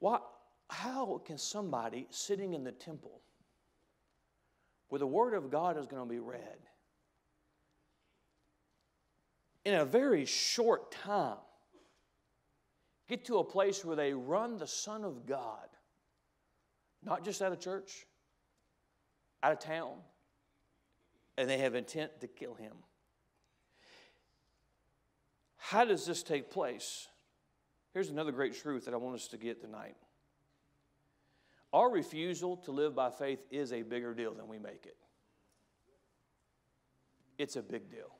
What, 0.00 0.24
how 0.68 1.22
can 1.24 1.38
somebody 1.38 2.06
sitting 2.10 2.54
in 2.54 2.64
the 2.64 2.72
temple 2.72 3.20
where 4.88 4.98
the 4.98 5.06
Word 5.06 5.34
of 5.34 5.50
God 5.50 5.78
is 5.78 5.86
going 5.86 6.02
to 6.02 6.08
be 6.08 6.18
read 6.18 6.58
in 9.64 9.74
a 9.74 9.84
very 9.84 10.24
short 10.24 10.92
time 10.92 11.38
get 13.08 13.24
to 13.24 13.38
a 13.38 13.44
place 13.44 13.84
where 13.84 13.96
they 13.96 14.12
run 14.12 14.58
the 14.58 14.66
Son 14.66 15.04
of 15.04 15.26
God, 15.26 15.68
not 17.02 17.24
just 17.24 17.42
out 17.42 17.52
of 17.52 17.60
church, 17.60 18.06
out 19.42 19.52
of 19.52 19.58
town, 19.58 19.94
and 21.36 21.48
they 21.48 21.58
have 21.58 21.74
intent 21.74 22.20
to 22.20 22.26
kill 22.26 22.54
him. 22.54 22.72
How 25.56 25.84
does 25.84 26.06
this 26.06 26.22
take 26.22 26.50
place? 26.50 27.08
Here's 27.92 28.10
another 28.10 28.32
great 28.32 28.54
truth 28.54 28.84
that 28.84 28.94
I 28.94 28.98
want 28.98 29.16
us 29.16 29.28
to 29.28 29.36
get 29.36 29.60
tonight. 29.60 29.96
Our 31.72 31.90
refusal 31.90 32.56
to 32.58 32.70
live 32.70 32.94
by 32.94 33.10
faith 33.10 33.40
is 33.50 33.72
a 33.72 33.82
bigger 33.82 34.14
deal 34.14 34.32
than 34.34 34.48
we 34.48 34.58
make 34.58 34.86
it. 34.86 34.96
It's 37.38 37.56
a 37.56 37.62
big 37.62 37.90
deal. 37.90 38.14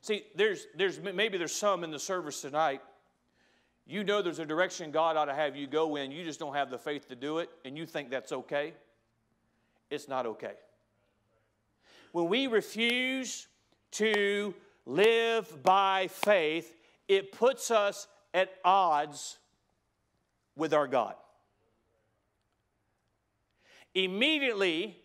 See, 0.00 0.24
there's, 0.34 0.66
there's, 0.76 1.00
maybe 1.00 1.38
there's 1.38 1.54
some 1.54 1.84
in 1.84 1.90
the 1.90 1.98
service 1.98 2.42
tonight. 2.42 2.82
You 3.86 4.04
know 4.04 4.20
there's 4.20 4.38
a 4.38 4.44
direction 4.44 4.90
God 4.90 5.16
ought 5.16 5.26
to 5.26 5.34
have 5.34 5.56
you 5.56 5.66
go 5.66 5.96
in. 5.96 6.10
You 6.10 6.24
just 6.24 6.38
don't 6.38 6.54
have 6.54 6.70
the 6.70 6.78
faith 6.78 7.08
to 7.08 7.16
do 7.16 7.38
it, 7.38 7.50
and 7.64 7.76
you 7.78 7.86
think 7.86 8.10
that's 8.10 8.32
okay. 8.32 8.74
It's 9.90 10.08
not 10.08 10.26
okay. 10.26 10.54
When 12.14 12.28
we 12.28 12.46
refuse 12.46 13.48
to 13.90 14.54
live 14.86 15.64
by 15.64 16.06
faith, 16.06 16.72
it 17.08 17.32
puts 17.32 17.72
us 17.72 18.06
at 18.32 18.50
odds 18.64 19.36
with 20.54 20.72
our 20.72 20.86
God. 20.86 21.16
Immediately 23.96 24.96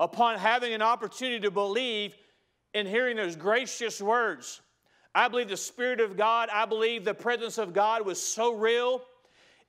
upon 0.00 0.38
having 0.38 0.72
an 0.72 0.80
opportunity 0.80 1.40
to 1.40 1.50
believe 1.50 2.16
and 2.72 2.88
hearing 2.88 3.18
those 3.18 3.36
gracious 3.36 4.00
words 4.00 4.62
I 5.14 5.28
believe 5.28 5.50
the 5.50 5.58
Spirit 5.58 6.00
of 6.00 6.16
God, 6.16 6.48
I 6.50 6.64
believe 6.64 7.04
the 7.04 7.12
presence 7.12 7.58
of 7.58 7.74
God 7.74 8.06
was 8.06 8.18
so 8.18 8.54
real 8.54 9.02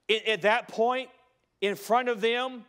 at 0.10 0.43
that 0.43 0.69
point 0.69 1.10
in 1.60 1.76
front 1.76 2.08
of 2.08 2.21
them. 2.21 2.63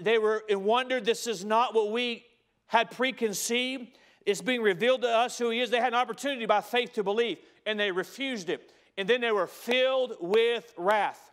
They 0.00 0.18
were 0.18 0.44
in 0.48 0.62
wonder. 0.62 1.00
This 1.00 1.26
is 1.26 1.44
not 1.44 1.74
what 1.74 1.90
we 1.90 2.24
had 2.72 2.90
preconceived. 2.90 3.98
It's 4.24 4.40
being 4.40 4.62
revealed 4.62 5.02
to 5.02 5.08
us 5.08 5.36
who 5.36 5.50
He 5.50 5.60
is. 5.60 5.68
They 5.68 5.78
had 5.78 5.92
an 5.92 5.98
opportunity 5.98 6.46
by 6.46 6.62
faith 6.62 6.94
to 6.94 7.02
believe, 7.02 7.36
and 7.66 7.78
they 7.78 7.92
refused 7.92 8.48
it. 8.48 8.72
And 8.96 9.06
then 9.06 9.20
they 9.20 9.30
were 9.30 9.46
filled 9.46 10.16
with 10.20 10.72
wrath. 10.78 11.30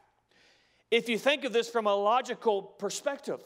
If 0.92 1.08
you 1.08 1.18
think 1.18 1.46
of 1.46 1.54
this 1.54 1.70
from 1.70 1.88
a 1.88 1.96
logical 1.96 2.62
perspective, 2.62 3.40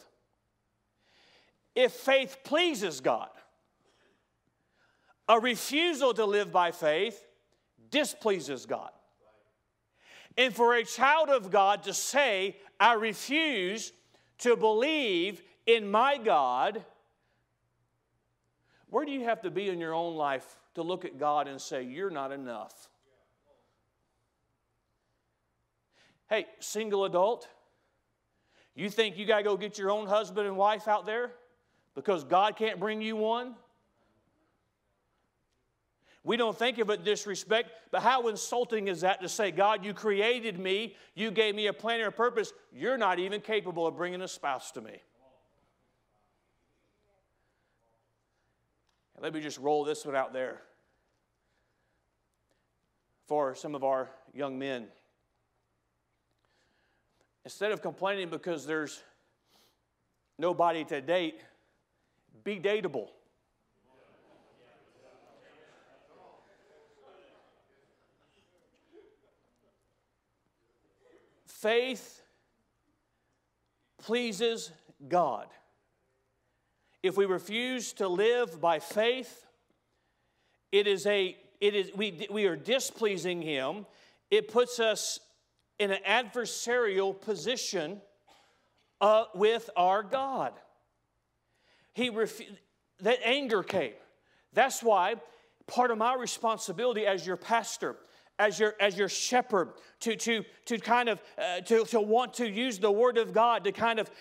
if 1.76 1.92
faith 1.92 2.38
pleases 2.44 3.00
God, 3.00 3.30
a 5.30 5.40
refusal 5.40 6.16
to 6.16 6.26
live 6.26 6.52
by 6.52 6.72
faith 6.72 7.24
displeases 7.92 8.66
God. 8.66 8.90
And 10.36 10.52
for 10.52 10.74
a 10.74 10.84
child 10.84 11.30
of 11.30 11.52
God 11.52 11.84
to 11.84 11.94
say, 11.94 12.58
I 12.80 12.94
refuse 12.94 13.94
to 14.40 14.56
believe 14.56 15.44
in 15.68 15.92
my 15.92 16.18
God, 16.18 16.84
where 18.94 19.06
do 19.06 19.12
you 19.12 19.24
have 19.24 19.42
to 19.42 19.50
be 19.50 19.70
in 19.70 19.80
your 19.80 19.96
own 19.96 20.14
life 20.14 20.46
to 20.76 20.84
look 20.84 21.04
at 21.04 21.18
God 21.18 21.48
and 21.48 21.60
say, 21.60 21.82
You're 21.82 22.12
not 22.12 22.32
enough? 22.32 22.90
Hey, 26.30 26.46
single 26.60 27.04
adult, 27.04 27.48
you 28.76 28.92
think 28.92 29.18
you 29.18 29.26
got 29.26 29.38
to 29.40 29.44
go 29.44 29.58
get 29.58 29.80
your 29.80 29.90
own 29.90 30.06
husband 30.06 30.46
and 30.46 30.56
wife 30.56 30.88
out 30.88 31.08
there 31.08 31.32
because 31.96 32.24
God 32.24 32.56
can't 32.56 32.80
bring 32.80 33.02
you 33.02 33.16
one? 33.16 33.56
We 36.24 36.38
don't 36.38 36.58
think 36.58 36.78
of 36.78 36.92
it 36.92 37.04
disrespect, 37.04 37.72
but 37.90 38.04
how 38.04 38.28
insulting 38.28 38.90
is 38.90 39.02
that 39.02 39.22
to 39.24 39.28
say, 39.28 39.50
God, 39.50 39.84
you 39.84 39.96
created 39.96 40.60
me, 40.60 40.96
you 41.16 41.32
gave 41.32 41.56
me 41.56 41.66
a 41.66 41.74
plan 41.74 42.00
and 42.00 42.10
a 42.10 42.12
purpose, 42.12 42.54
you're 42.72 43.00
not 43.00 43.18
even 43.18 43.42
capable 43.42 43.88
of 43.88 43.98
bringing 43.98 44.22
a 44.22 44.28
spouse 44.28 44.70
to 44.74 44.82
me. 44.82 45.02
Let 49.22 49.34
me 49.34 49.40
just 49.40 49.58
roll 49.58 49.84
this 49.84 50.06
one 50.06 50.16
out 50.16 50.34
there 50.34 50.62
for 53.28 53.56
some 53.56 53.74
of 53.74 53.84
our 53.84 54.10
young 54.34 54.60
men. 54.60 54.88
Instead 57.46 57.72
of 57.72 57.82
complaining 57.82 58.30
because 58.30 58.66
there's 58.66 59.02
nobody 60.38 60.84
to 60.86 61.02
date, 61.02 61.42
be 62.44 62.60
dateable. 62.60 63.10
Faith 71.46 72.22
pleases 73.98 74.72
God. 75.08 75.48
If 77.04 77.18
we 77.18 77.26
refuse 77.26 77.92
to 77.94 78.08
live 78.08 78.62
by 78.62 78.80
faith, 78.80 79.46
it 80.72 80.88
is 80.88 81.06
a 81.06 81.38
it 81.60 81.76
is 81.76 81.92
we, 81.96 82.28
we 82.32 82.46
are 82.46 82.56
displeasing 82.56 83.42
him. 83.42 83.86
It 84.32 84.52
puts 84.52 84.80
us 84.80 85.20
in 85.80 85.92
an 85.92 86.00
adversarial 86.08 87.20
position 87.20 88.02
uh, 89.02 89.26
with 89.36 89.70
our 89.76 90.02
God. 90.02 90.54
He 91.94 92.10
refu- 92.10 92.48
that 93.02 93.20
anger 93.24 93.64
came. 93.64 93.94
That's 94.54 94.82
why 94.82 95.16
part 95.68 95.92
of 95.92 95.98
my 95.98 96.16
responsibility 96.16 97.06
as 97.06 97.28
your 97.28 97.38
pastor 97.38 97.98
as 98.40 98.60
your, 98.60 98.74
as 98.80 98.98
your 98.98 99.10
shepherd, 99.10 99.74
to, 100.00 100.18
to, 100.18 100.44
to 100.66 100.78
kind 100.80 101.08
of, 101.08 101.22
uh, 101.38 101.62
to, 101.62 101.86
to 101.86 102.02
want 102.02 102.34
to 102.34 102.50
use 102.50 102.78
the 102.78 102.92
word 102.92 103.18
of 103.18 103.32
God 103.32 103.64
to 103.64 103.72
kind 103.72 104.00
of, 104.00 104.12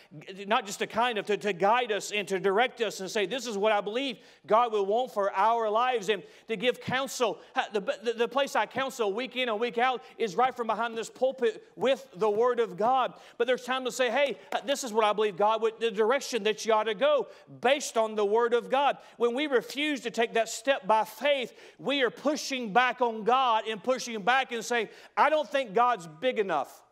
not 0.47 0.65
just 0.65 0.79
to 0.79 0.87
kind 0.87 1.19
of, 1.19 1.27
to, 1.27 1.37
to 1.37 1.53
guide 1.53 1.91
us 1.91 2.13
and 2.13 2.29
to 2.29 2.39
direct 2.39 2.81
us 2.81 3.01
and 3.01 3.11
say, 3.11 3.27
this 3.27 3.49
is 3.49 3.59
what 3.59 3.73
I 3.73 3.81
believe 3.81 4.19
God 4.47 4.73
will 4.73 4.87
want 4.87 5.13
for 5.13 5.33
our 5.33 5.69
lives 5.69 6.09
and 6.09 6.23
to 6.47 6.57
give 6.57 6.81
counsel. 6.81 7.41
The, 7.73 7.81
the, 7.81 8.13
the 8.13 8.29
place 8.29 8.55
I 8.55 8.67
counsel 8.67 9.13
week 9.13 9.35
in 9.35 9.49
and 9.49 9.59
week 9.59 9.79
out 9.79 10.03
is 10.19 10.37
right 10.37 10.55
from 10.55 10.69
behind 10.69 10.97
this 10.97 11.11
pulpit 11.11 11.67
with 11.75 12.07
the 12.15 12.31
word 12.31 12.61
of 12.61 12.77
God. 12.77 13.15
But 13.39 13.49
there's 13.49 13.65
time 13.65 13.85
to 13.85 13.91
say, 13.91 14.11
hey, 14.11 14.39
this 14.65 14.85
is 14.85 14.93
what 14.93 15.05
I 15.05 15.13
believe 15.13 15.37
God 15.37 15.63
would, 15.63 15.81
the 15.81 15.91
direction 15.91 16.45
that 16.45 16.65
you 16.65 16.75
ought 16.75 16.85
to 16.85 16.95
go 16.95 17.27
based 17.61 17.97
on 17.97 18.15
the 18.15 18.25
word 18.25 18.55
of 18.55 18.71
God. 18.71 18.99
When 19.17 19.35
we 19.35 19.49
refuse 19.49 20.01
to 20.03 20.11
take 20.13 20.35
that 20.35 20.49
step 20.49 20.87
by 20.87 21.05
faith, 21.05 21.55
we 21.79 22.03
are 22.03 22.11
pushing 22.11 22.73
back 22.73 23.01
on 23.01 23.25
God 23.25 23.65
and 23.67 23.83
pushing 23.83 24.02
pushing 24.03 24.23
back 24.23 24.53
and 24.53 24.65
saying, 24.65 24.89
I 25.17 25.31
don't 25.31 25.49
think 25.49 25.75
God's 25.75 26.09
big 26.21 26.39
enough. 26.39 26.83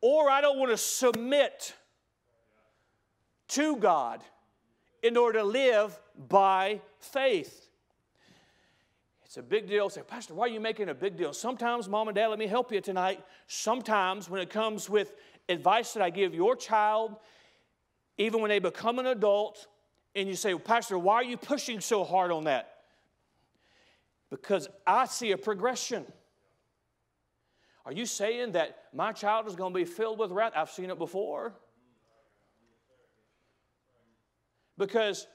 Or 0.00 0.30
I 0.30 0.40
don't 0.40 0.58
want 0.58 0.70
to 0.70 0.76
submit 0.76 1.74
to 3.48 3.76
God 3.76 4.22
in 5.02 5.16
order 5.16 5.40
to 5.40 5.44
live 5.44 5.98
by 6.28 6.80
faith. 6.98 7.68
It's 9.24 9.36
a 9.36 9.42
big 9.42 9.68
deal. 9.68 9.88
Say, 9.90 10.02
Pastor, 10.02 10.34
why 10.34 10.44
are 10.44 10.48
you 10.48 10.60
making 10.60 10.88
a 10.88 10.94
big 10.94 11.16
deal? 11.16 11.32
Sometimes, 11.32 11.88
mom 11.88 12.08
and 12.08 12.14
dad, 12.14 12.28
let 12.28 12.38
me 12.38 12.46
help 12.46 12.70
you 12.70 12.80
tonight. 12.80 13.20
Sometimes, 13.46 14.30
when 14.30 14.40
it 14.40 14.50
comes 14.50 14.88
with 14.88 15.14
advice 15.48 15.92
that 15.94 16.02
I 16.02 16.10
give 16.10 16.34
your 16.34 16.54
child, 16.54 17.16
even 18.16 18.40
when 18.40 18.48
they 18.48 18.60
become 18.60 18.98
an 18.98 19.06
adult, 19.06 19.66
and 20.14 20.28
you 20.28 20.36
say, 20.36 20.54
well, 20.54 20.60
Pastor, 20.60 20.98
why 20.98 21.16
are 21.16 21.24
you 21.24 21.36
pushing 21.36 21.80
so 21.80 22.04
hard 22.04 22.30
on 22.30 22.44
that? 22.44 22.73
Because 24.34 24.68
I 24.84 25.06
see 25.06 25.30
a 25.30 25.38
progression. 25.38 26.04
Are 27.86 27.92
you 27.92 28.04
saying 28.04 28.52
that 28.52 28.76
my 28.92 29.12
child 29.12 29.46
is 29.46 29.54
going 29.54 29.72
to 29.72 29.78
be 29.78 29.84
filled 29.84 30.18
with 30.18 30.32
wrath? 30.32 30.52
I've 30.56 30.70
seen 30.70 30.90
it 30.90 30.98
before. 30.98 31.54
Because 34.76 35.28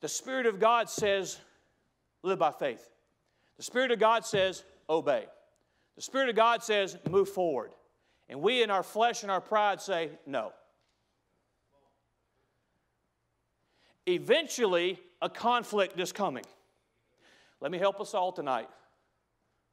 the 0.00 0.06
Spirit 0.06 0.46
of 0.46 0.60
God 0.60 0.88
says, 0.88 1.40
live 2.22 2.38
by 2.38 2.52
faith. 2.52 2.88
The 3.56 3.64
Spirit 3.64 3.90
of 3.90 3.98
God 3.98 4.24
says, 4.24 4.62
obey. 4.88 5.24
The 5.96 6.02
Spirit 6.02 6.28
of 6.28 6.36
God 6.36 6.62
says, 6.62 6.96
move 7.10 7.28
forward. 7.28 7.72
And 8.28 8.40
we 8.40 8.62
in 8.62 8.70
our 8.70 8.84
flesh 8.84 9.22
and 9.22 9.32
our 9.32 9.40
pride 9.40 9.80
say, 9.80 10.10
no. 10.24 10.52
Eventually, 14.06 15.00
a 15.20 15.28
conflict 15.28 15.98
is 15.98 16.12
coming. 16.12 16.44
Let 17.60 17.70
me 17.70 17.78
help 17.78 18.00
us 18.00 18.14
all 18.14 18.32
tonight. 18.32 18.68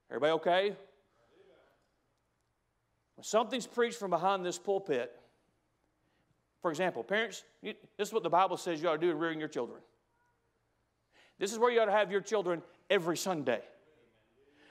Everybody 0.09 0.31
okay? 0.33 0.75
When 3.15 3.23
something's 3.23 3.67
preached 3.67 3.97
from 3.97 4.09
behind 4.09 4.45
this 4.45 4.57
pulpit, 4.57 5.11
for 6.61 6.71
example, 6.71 7.03
parents, 7.03 7.43
this 7.61 7.75
is 7.99 8.13
what 8.13 8.23
the 8.23 8.29
Bible 8.29 8.57
says 8.57 8.81
you 8.81 8.87
ought 8.87 8.93
to 8.93 8.97
do 8.99 9.11
in 9.11 9.17
rearing 9.17 9.39
your 9.39 9.49
children. 9.49 9.81
This 11.39 11.51
is 11.51 11.59
where 11.59 11.71
you 11.71 11.81
ought 11.81 11.85
to 11.85 11.91
have 11.91 12.11
your 12.11 12.21
children 12.21 12.61
every 12.89 13.17
Sunday. 13.17 13.61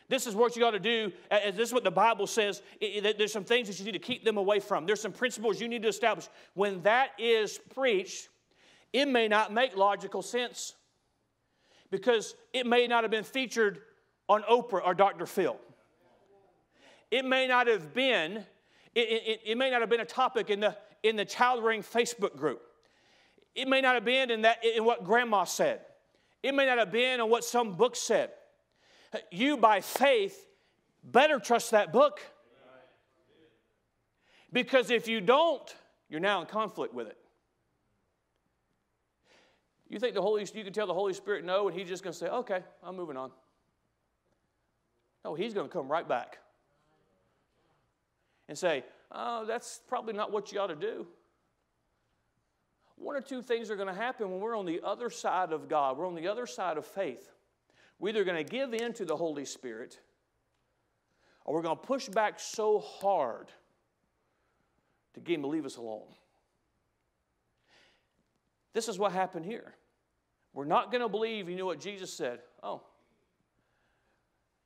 This 0.08 0.26
is 0.26 0.34
what 0.34 0.56
you 0.56 0.64
ought 0.64 0.72
to 0.72 0.80
do. 0.80 1.12
This 1.30 1.68
is 1.68 1.72
what 1.72 1.84
the 1.84 1.90
Bible 1.90 2.26
says. 2.26 2.62
There's 2.80 3.32
some 3.32 3.44
things 3.44 3.68
that 3.68 3.78
you 3.78 3.84
need 3.84 3.92
to 3.92 3.98
keep 3.98 4.24
them 4.24 4.36
away 4.36 4.60
from. 4.60 4.86
There's 4.86 5.00
some 5.00 5.12
principles 5.12 5.60
you 5.60 5.68
need 5.68 5.82
to 5.82 5.88
establish. 5.88 6.28
When 6.54 6.82
that 6.82 7.10
is 7.18 7.58
preached, 7.74 8.28
it 8.92 9.06
may 9.06 9.28
not 9.28 9.52
make 9.52 9.76
logical 9.76 10.22
sense 10.22 10.74
because 11.92 12.34
it 12.54 12.66
may 12.66 12.86
not 12.86 13.04
have 13.04 13.10
been 13.10 13.22
featured 13.22 13.82
on 14.26 14.42
Oprah 14.44 14.80
or 14.84 14.94
Dr. 14.94 15.26
Phil. 15.26 15.56
It 17.10 17.24
may 17.26 17.46
not 17.46 17.66
have 17.66 17.92
been, 17.92 18.38
it, 18.94 19.00
it, 19.00 19.40
it 19.44 19.58
may 19.58 19.70
not 19.70 19.82
have 19.82 19.90
been 19.90 20.00
a 20.00 20.06
topic 20.06 20.48
in 20.48 20.58
the, 20.58 20.74
in 21.02 21.16
the 21.16 21.26
child 21.26 21.62
rearing 21.62 21.82
Facebook 21.82 22.34
group. 22.34 22.62
It 23.54 23.68
may 23.68 23.82
not 23.82 23.94
have 23.94 24.06
been 24.06 24.30
in, 24.30 24.42
that, 24.42 24.64
in 24.64 24.86
what 24.86 25.04
grandma 25.04 25.44
said. 25.44 25.80
It 26.42 26.54
may 26.54 26.64
not 26.64 26.78
have 26.78 26.90
been 26.90 27.20
in 27.20 27.28
what 27.28 27.44
some 27.44 27.76
book 27.76 27.94
said. 27.94 28.30
You, 29.30 29.58
by 29.58 29.82
faith, 29.82 30.46
better 31.04 31.38
trust 31.38 31.72
that 31.72 31.92
book. 31.92 32.20
Because 34.50 34.90
if 34.90 35.08
you 35.08 35.20
don't, 35.20 35.62
you're 36.08 36.20
now 36.20 36.40
in 36.40 36.46
conflict 36.46 36.94
with 36.94 37.08
it. 37.08 37.18
You 39.92 39.98
think 39.98 40.14
the 40.14 40.22
Holy 40.22 40.48
you 40.54 40.64
can 40.64 40.72
tell 40.72 40.86
the 40.86 40.94
Holy 40.94 41.12
Spirit 41.12 41.44
no, 41.44 41.68
and 41.68 41.78
He's 41.78 41.86
just 41.86 42.02
going 42.02 42.14
to 42.14 42.18
say, 42.18 42.26
okay, 42.26 42.60
I'm 42.82 42.96
moving 42.96 43.18
on. 43.18 43.30
No, 45.22 45.34
He's 45.34 45.52
going 45.52 45.68
to 45.68 45.72
come 45.72 45.86
right 45.86 46.08
back 46.08 46.38
and 48.48 48.56
say, 48.56 48.84
oh, 49.12 49.44
that's 49.44 49.82
probably 49.86 50.14
not 50.14 50.32
what 50.32 50.50
you 50.50 50.58
ought 50.60 50.68
to 50.68 50.76
do. 50.76 51.06
One 52.96 53.16
or 53.16 53.20
two 53.20 53.42
things 53.42 53.70
are 53.70 53.76
going 53.76 53.88
to 53.88 53.94
happen 53.94 54.30
when 54.30 54.40
we're 54.40 54.56
on 54.56 54.64
the 54.64 54.80
other 54.82 55.10
side 55.10 55.52
of 55.52 55.68
God, 55.68 55.98
we're 55.98 56.06
on 56.06 56.14
the 56.14 56.26
other 56.26 56.46
side 56.46 56.78
of 56.78 56.86
faith. 56.86 57.30
We're 57.98 58.10
either 58.10 58.24
going 58.24 58.42
to 58.42 58.50
give 58.50 58.72
in 58.72 58.94
to 58.94 59.04
the 59.04 59.16
Holy 59.16 59.44
Spirit 59.44 60.00
or 61.44 61.52
we're 61.52 61.62
going 61.62 61.76
to 61.76 61.82
push 61.82 62.08
back 62.08 62.40
so 62.40 62.78
hard 62.78 63.48
to 65.12 65.20
get 65.20 65.34
Him 65.34 65.42
to 65.42 65.48
leave 65.48 65.66
us 65.66 65.76
alone. 65.76 66.08
This 68.72 68.88
is 68.88 68.98
what 68.98 69.12
happened 69.12 69.44
here. 69.44 69.74
We're 70.54 70.64
not 70.64 70.90
going 70.90 71.00
to 71.00 71.08
believe, 71.08 71.48
you 71.48 71.56
know 71.56 71.66
what 71.66 71.80
Jesus 71.80 72.12
said? 72.12 72.40
Oh, 72.62 72.82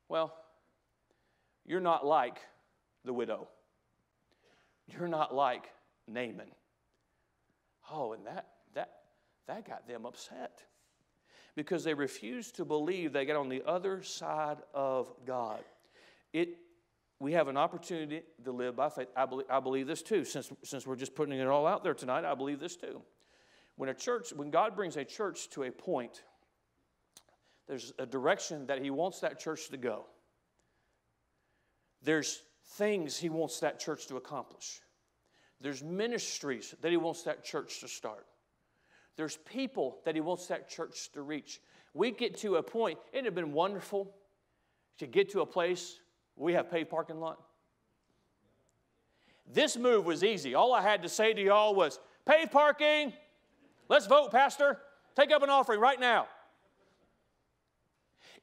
Well, 0.08 0.34
you're 1.64 1.80
not 1.80 2.06
like 2.06 2.38
the 3.04 3.12
widow. 3.12 3.48
You're 4.86 5.08
not 5.08 5.34
like 5.34 5.70
Naaman. 6.06 6.50
Oh, 7.90 8.12
and 8.12 8.26
that 8.26 8.46
that 8.74 8.90
that 9.46 9.66
got 9.66 9.88
them 9.88 10.06
upset. 10.06 10.62
Because 11.54 11.84
they 11.84 11.94
refused 11.94 12.56
to 12.56 12.64
believe 12.64 13.12
they 13.12 13.24
got 13.24 13.36
on 13.36 13.48
the 13.48 13.62
other 13.66 14.02
side 14.02 14.58
of 14.74 15.12
God. 15.24 15.64
It 16.32 16.58
we 17.18 17.32
have 17.32 17.48
an 17.48 17.56
opportunity 17.56 18.22
to 18.44 18.52
live 18.52 18.76
by 18.76 18.90
faith. 18.90 19.08
I 19.16 19.24
believe, 19.24 19.46
I 19.48 19.60
believe 19.60 19.86
this 19.86 20.02
too, 20.02 20.24
since, 20.24 20.52
since 20.62 20.86
we're 20.86 20.96
just 20.96 21.14
putting 21.14 21.38
it 21.38 21.46
all 21.46 21.66
out 21.66 21.82
there 21.82 21.94
tonight, 21.94 22.24
I 22.24 22.34
believe 22.34 22.60
this 22.60 22.76
too. 22.76 23.00
When 23.76 23.90
a 23.90 23.94
church, 23.94 24.32
when 24.34 24.50
God 24.50 24.74
brings 24.74 24.96
a 24.96 25.04
church 25.04 25.50
to 25.50 25.64
a 25.64 25.70
point, 25.70 26.22
there's 27.68 27.92
a 27.98 28.06
direction 28.06 28.66
that 28.66 28.82
He 28.82 28.90
wants 28.90 29.20
that 29.20 29.38
church 29.38 29.68
to 29.70 29.76
go. 29.76 30.06
There's 32.02 32.42
things 32.76 33.16
He 33.16 33.28
wants 33.28 33.60
that 33.60 33.78
church 33.78 34.06
to 34.06 34.16
accomplish. 34.16 34.80
There's 35.60 35.82
ministries 35.82 36.74
that 36.80 36.90
He 36.90 36.96
wants 36.96 37.22
that 37.22 37.44
church 37.44 37.80
to 37.80 37.88
start. 37.88 38.26
There's 39.16 39.36
people 39.38 39.98
that 40.04 40.14
He 40.14 40.20
wants 40.20 40.46
that 40.46 40.68
church 40.68 41.10
to 41.12 41.22
reach. 41.22 41.60
We 41.92 42.10
get 42.10 42.36
to 42.38 42.56
a 42.56 42.62
point, 42.62 42.98
it 43.12 43.24
have 43.24 43.34
been 43.34 43.52
wonderful 43.52 44.14
to 44.98 45.06
get 45.06 45.30
to 45.32 45.40
a 45.40 45.46
place 45.46 45.98
where 46.34 46.46
we 46.46 46.52
have 46.54 46.70
paved 46.70 46.90
parking 46.90 47.20
lot. 47.20 47.42
This 49.52 49.76
move 49.76 50.04
was 50.04 50.24
easy. 50.24 50.54
All 50.54 50.74
I 50.74 50.82
had 50.82 51.02
to 51.02 51.08
say 51.08 51.32
to 51.32 51.42
y'all 51.42 51.74
was, 51.74 51.98
paved 52.24 52.52
parking. 52.52 53.12
Let's 53.88 54.06
vote, 54.06 54.30
Pastor. 54.30 54.78
Take 55.14 55.30
up 55.30 55.42
an 55.42 55.50
offering 55.50 55.80
right 55.80 55.98
now. 55.98 56.26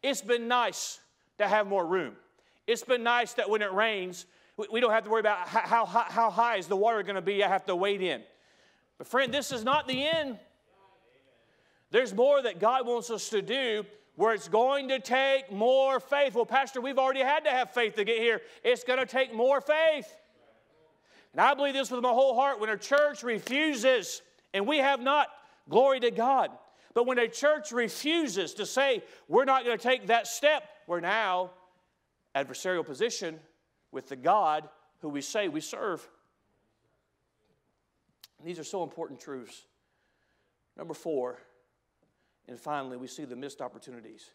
It's 0.02 0.22
been 0.22 0.48
nice 0.48 1.00
to 1.38 1.48
have 1.48 1.68
more 1.68 1.86
room. 1.86 2.16
It's 2.68 2.84
been 2.84 3.04
nice 3.04 3.34
that 3.34 3.50
when 3.50 3.62
it 3.62 3.72
rains, 3.74 4.26
we 4.72 4.80
don't 4.80 4.92
have 4.92 5.04
to 5.04 5.10
worry 5.10 5.20
about 5.20 5.48
how, 5.48 5.86
how, 5.86 6.04
how 6.04 6.30
high 6.30 6.58
is 6.58 6.68
the 6.68 6.76
water 6.76 7.02
going 7.04 7.16
to 7.16 7.22
be. 7.22 7.44
I 7.44 7.48
have 7.48 7.66
to 7.66 7.76
wade 7.76 8.02
in. 8.02 8.22
But, 8.98 9.08
friend, 9.08 9.34
this 9.34 9.52
is 9.52 9.64
not 9.64 9.88
the 9.88 10.06
end. 10.08 10.40
There's 11.92 12.14
more 12.14 12.42
that 12.42 12.60
God 12.60 12.88
wants 12.88 13.10
us 13.10 13.30
to 13.30 13.42
do 13.42 13.86
where 14.16 14.34
it's 14.34 14.48
going 14.48 14.90
to 14.90 15.00
take 15.00 15.52
more 15.52 16.00
faith. 16.00 16.36
Well, 16.36 16.46
Pastor, 16.46 16.82
we've 16.82 17.00
already 17.00 17.22
had 17.22 17.46
to 17.46 17.50
have 17.50 17.72
faith 17.72 17.96
to 17.96 18.04
get 18.04 18.18
here. 18.18 18.42
It's 18.64 18.84
going 18.84 19.00
to 19.00 19.06
take 19.06 19.34
more 19.34 19.60
faith. 19.60 20.08
And 21.32 21.42
I 21.42 21.54
believe 21.56 21.74
this 21.74 21.90
with 21.90 22.02
my 22.02 22.10
whole 22.10 22.36
heart. 22.36 22.60
When 22.60 22.70
a 22.70 22.78
church 22.78 23.24
refuses, 23.24 24.22
and 24.54 24.68
we 24.68 24.78
have 24.78 25.02
not, 25.02 25.30
glory 25.70 26.00
to 26.02 26.12
God. 26.12 26.52
But 26.94 27.08
when 27.08 27.18
a 27.18 27.28
church 27.28 27.72
refuses 27.72 28.54
to 28.56 28.66
say, 28.66 29.04
we're 29.28 29.46
not 29.46 29.66
going 29.66 29.78
to 29.78 29.84
take 29.84 30.08
that 30.08 30.28
step, 30.28 30.64
we're 30.86 31.00
now 31.00 31.52
adversarial 32.36 32.86
position 32.86 33.40
with 33.92 34.08
the 34.08 34.16
God 34.16 34.70
who 35.00 35.10
we 35.10 35.22
say 35.22 35.48
we 35.48 35.62
serve. 35.62 36.08
And 38.38 38.48
these 38.48 38.60
are 38.60 38.64
so 38.64 38.84
important 38.84 39.20
truths. 39.20 39.64
Number 40.78 40.94
four, 40.94 41.40
and 42.48 42.60
finally, 42.60 42.98
we 42.98 43.08
see 43.08 43.26
the 43.26 43.36
missed 43.36 43.62
opportunities. 43.62 44.30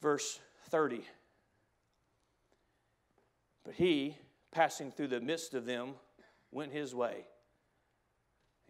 Verse 0.00 0.38
30. 0.68 1.02
But 3.64 3.74
he, 3.74 4.16
passing 4.52 4.92
through 4.92 5.08
the 5.08 5.20
midst 5.20 5.54
of 5.54 5.64
them, 5.64 5.94
went 6.52 6.72
his 6.72 6.94
way 6.94 7.24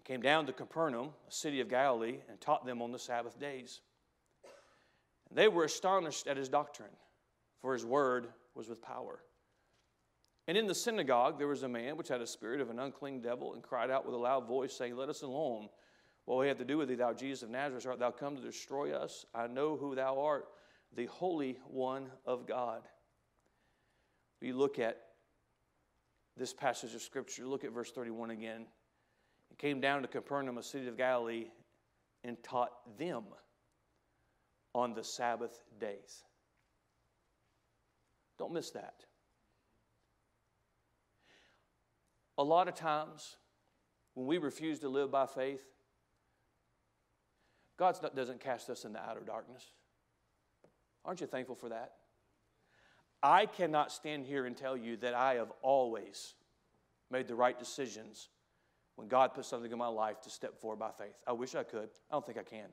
came 0.07 0.21
down 0.23 0.47
to 0.47 0.53
Capernaum, 0.53 1.11
a 1.29 1.33
city 1.33 1.61
of 1.61 1.69
Galilee, 1.69 2.19
and 2.29 2.40
taught 2.40 2.64
them 2.64 2.81
on 2.81 2.92
the 2.92 2.99
Sabbath 2.99 3.40
days. 3.40 3.81
And 5.29 5.37
they 5.37 5.49
were 5.49 5.64
astonished 5.64 6.29
at 6.29 6.37
his 6.37 6.49
doctrine, 6.49 6.95
for 7.61 7.73
his 7.73 7.85
word 7.85 8.29
was 8.55 8.69
with 8.69 8.81
power. 8.81 9.19
And 10.47 10.57
in 10.57 10.69
the 10.69 10.75
synagogue 10.75 11.38
there 11.38 11.49
was 11.49 11.64
a 11.64 11.69
man 11.69 11.97
which 11.97 12.07
had 12.07 12.21
a 12.21 12.27
spirit 12.27 12.61
of 12.61 12.71
an 12.71 12.79
unclean 12.79 13.21
devil 13.21 13.55
and 13.55 13.62
cried 13.64 13.90
out 13.90 14.07
with 14.07 14.14
a 14.14 14.19
loud 14.19 14.47
voice, 14.47 14.73
saying, 14.73 14.97
Let 14.97 15.09
us 15.09 15.23
alone. 15.23 15.69
What 16.25 16.38
we 16.38 16.49
have 16.49 16.59
to 16.59 16.64
do 16.64 16.79
with 16.79 16.88
thee, 16.88 16.95
thou 16.95 17.12
Jesus 17.12 17.42
of 17.42 17.51
Nazareth, 17.51 17.87
art 17.87 17.99
thou 17.99 18.11
come 18.12 18.37
to 18.37 18.42
destroy 18.42 18.92
us? 18.92 19.27
I 19.35 19.49
know 19.49 19.77
who 19.77 19.97
thou 19.97 20.21
art, 20.21 20.47
the 20.95 21.07
Holy 21.07 21.59
One 21.66 22.07
of 22.25 22.47
God. 22.47 22.83
We 24.40 24.53
look 24.53 24.79
at 24.79 25.01
this 26.37 26.53
passage 26.53 26.95
of 26.95 27.03
Scripture, 27.03 27.47
look 27.47 27.64
at 27.64 27.73
verse 27.73 27.90
31 27.90 28.31
again. 28.31 28.66
He 29.49 29.55
came 29.57 29.81
down 29.81 30.03
to 30.03 30.09
Capernaum, 30.09 30.59
a 30.59 30.63
city 30.63 30.89
of 30.89 30.97
Galilee, 30.97 31.47
and 32.25 32.43
taught 32.43 32.73
them 32.99 33.25
on 34.75 34.95
the 34.95 35.05
Sabbath 35.05 35.63
days. 35.81 36.23
Don't 38.39 38.53
miss 38.53 38.71
that. 38.73 39.05
A 42.39 42.45
lot 42.45 42.69
of 42.69 42.75
times, 42.75 43.37
when 44.15 44.27
we 44.27 44.37
refuse 44.39 44.79
to 44.81 44.89
live 44.89 45.11
by 45.11 45.27
faith, 45.27 45.63
God 47.79 47.97
doesn't 48.15 48.41
cast 48.41 48.69
us 48.69 48.85
into 48.85 48.99
outer 48.99 49.21
darkness. 49.21 49.71
Aren't 51.05 51.21
you 51.21 51.27
thankful 51.27 51.55
for 51.55 51.71
that? 51.71 51.93
I 53.23 53.47
cannot 53.47 53.91
stand 53.93 54.27
here 54.27 54.45
and 54.45 54.57
tell 54.57 54.77
you 54.77 54.97
that 54.99 55.15
I 55.15 55.35
have 55.35 55.53
always 55.63 56.35
made 57.11 57.29
the 57.29 57.35
right 57.35 57.59
decisions 57.59 58.29
when 58.97 59.09
God 59.09 59.35
put 59.35 59.45
something 59.45 59.71
in 59.71 59.79
my 59.79 59.87
life 59.87 60.21
to 60.23 60.31
step 60.31 60.59
forward 60.59 60.79
by 60.79 60.91
faith. 60.91 61.15
I 61.27 61.33
wish 61.33 61.55
I 61.55 61.63
could. 61.63 61.89
I 62.11 62.15
don't 62.15 62.27
think 62.27 62.39
I 62.39 62.43
can. 62.43 62.69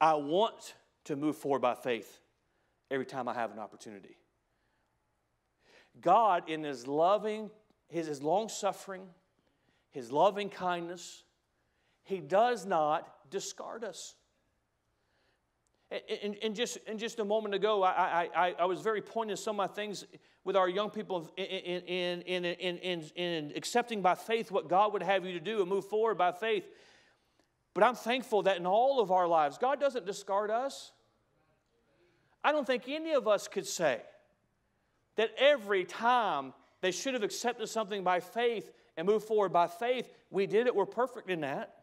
I 0.00 0.14
want 0.14 0.74
to 1.04 1.16
move 1.16 1.36
forward 1.36 1.60
by 1.60 1.74
faith 1.74 2.20
every 2.90 3.06
time 3.06 3.28
I 3.28 3.34
have 3.34 3.52
an 3.52 3.58
opportunity. 3.58 4.16
God, 6.00 6.48
in 6.48 6.62
His 6.62 6.86
loving, 6.86 7.50
His, 7.88 8.06
his 8.06 8.22
long 8.22 8.48
suffering, 8.48 9.02
His 9.90 10.12
loving 10.12 10.48
kindness, 10.48 11.24
he 12.08 12.20
does 12.20 12.64
not 12.64 13.06
discard 13.30 13.84
us. 13.84 14.14
And, 15.90 16.36
and, 16.42 16.54
just, 16.54 16.76
and 16.86 16.98
just 16.98 17.18
a 17.18 17.24
moment 17.24 17.54
ago, 17.54 17.82
I, 17.82 18.28
I, 18.34 18.54
I 18.58 18.64
was 18.66 18.82
very 18.82 19.00
pointed 19.00 19.38
some 19.38 19.58
of 19.58 19.70
my 19.70 19.74
things 19.74 20.04
with 20.44 20.54
our 20.54 20.68
young 20.68 20.90
people 20.90 21.30
in, 21.36 21.44
in, 21.44 22.22
in, 22.22 22.44
in, 22.44 23.02
in 23.16 23.52
accepting 23.56 24.02
by 24.02 24.14
faith 24.14 24.50
what 24.50 24.68
God 24.68 24.92
would 24.92 25.02
have 25.02 25.24
you 25.24 25.32
to 25.32 25.40
do 25.40 25.60
and 25.60 25.68
move 25.68 25.86
forward 25.86 26.18
by 26.18 26.32
faith. 26.32 26.68
But 27.72 27.84
I'm 27.84 27.94
thankful 27.94 28.42
that 28.42 28.58
in 28.58 28.66
all 28.66 29.00
of 29.00 29.10
our 29.10 29.26
lives, 29.26 29.56
God 29.56 29.80
doesn't 29.80 30.04
discard 30.04 30.50
us. 30.50 30.92
I 32.44 32.52
don't 32.52 32.66
think 32.66 32.88
any 32.88 33.12
of 33.12 33.26
us 33.26 33.48
could 33.48 33.66
say 33.66 34.02
that 35.16 35.30
every 35.38 35.84
time 35.84 36.52
they 36.82 36.90
should 36.90 37.14
have 37.14 37.22
accepted 37.22 37.68
something 37.68 38.04
by 38.04 38.20
faith 38.20 38.70
and 38.96 39.06
moved 39.06 39.26
forward 39.26 39.52
by 39.52 39.66
faith, 39.66 40.10
we 40.30 40.46
did 40.46 40.66
it. 40.66 40.74
We're 40.74 40.86
perfect 40.86 41.30
in 41.30 41.40
that. 41.40 41.74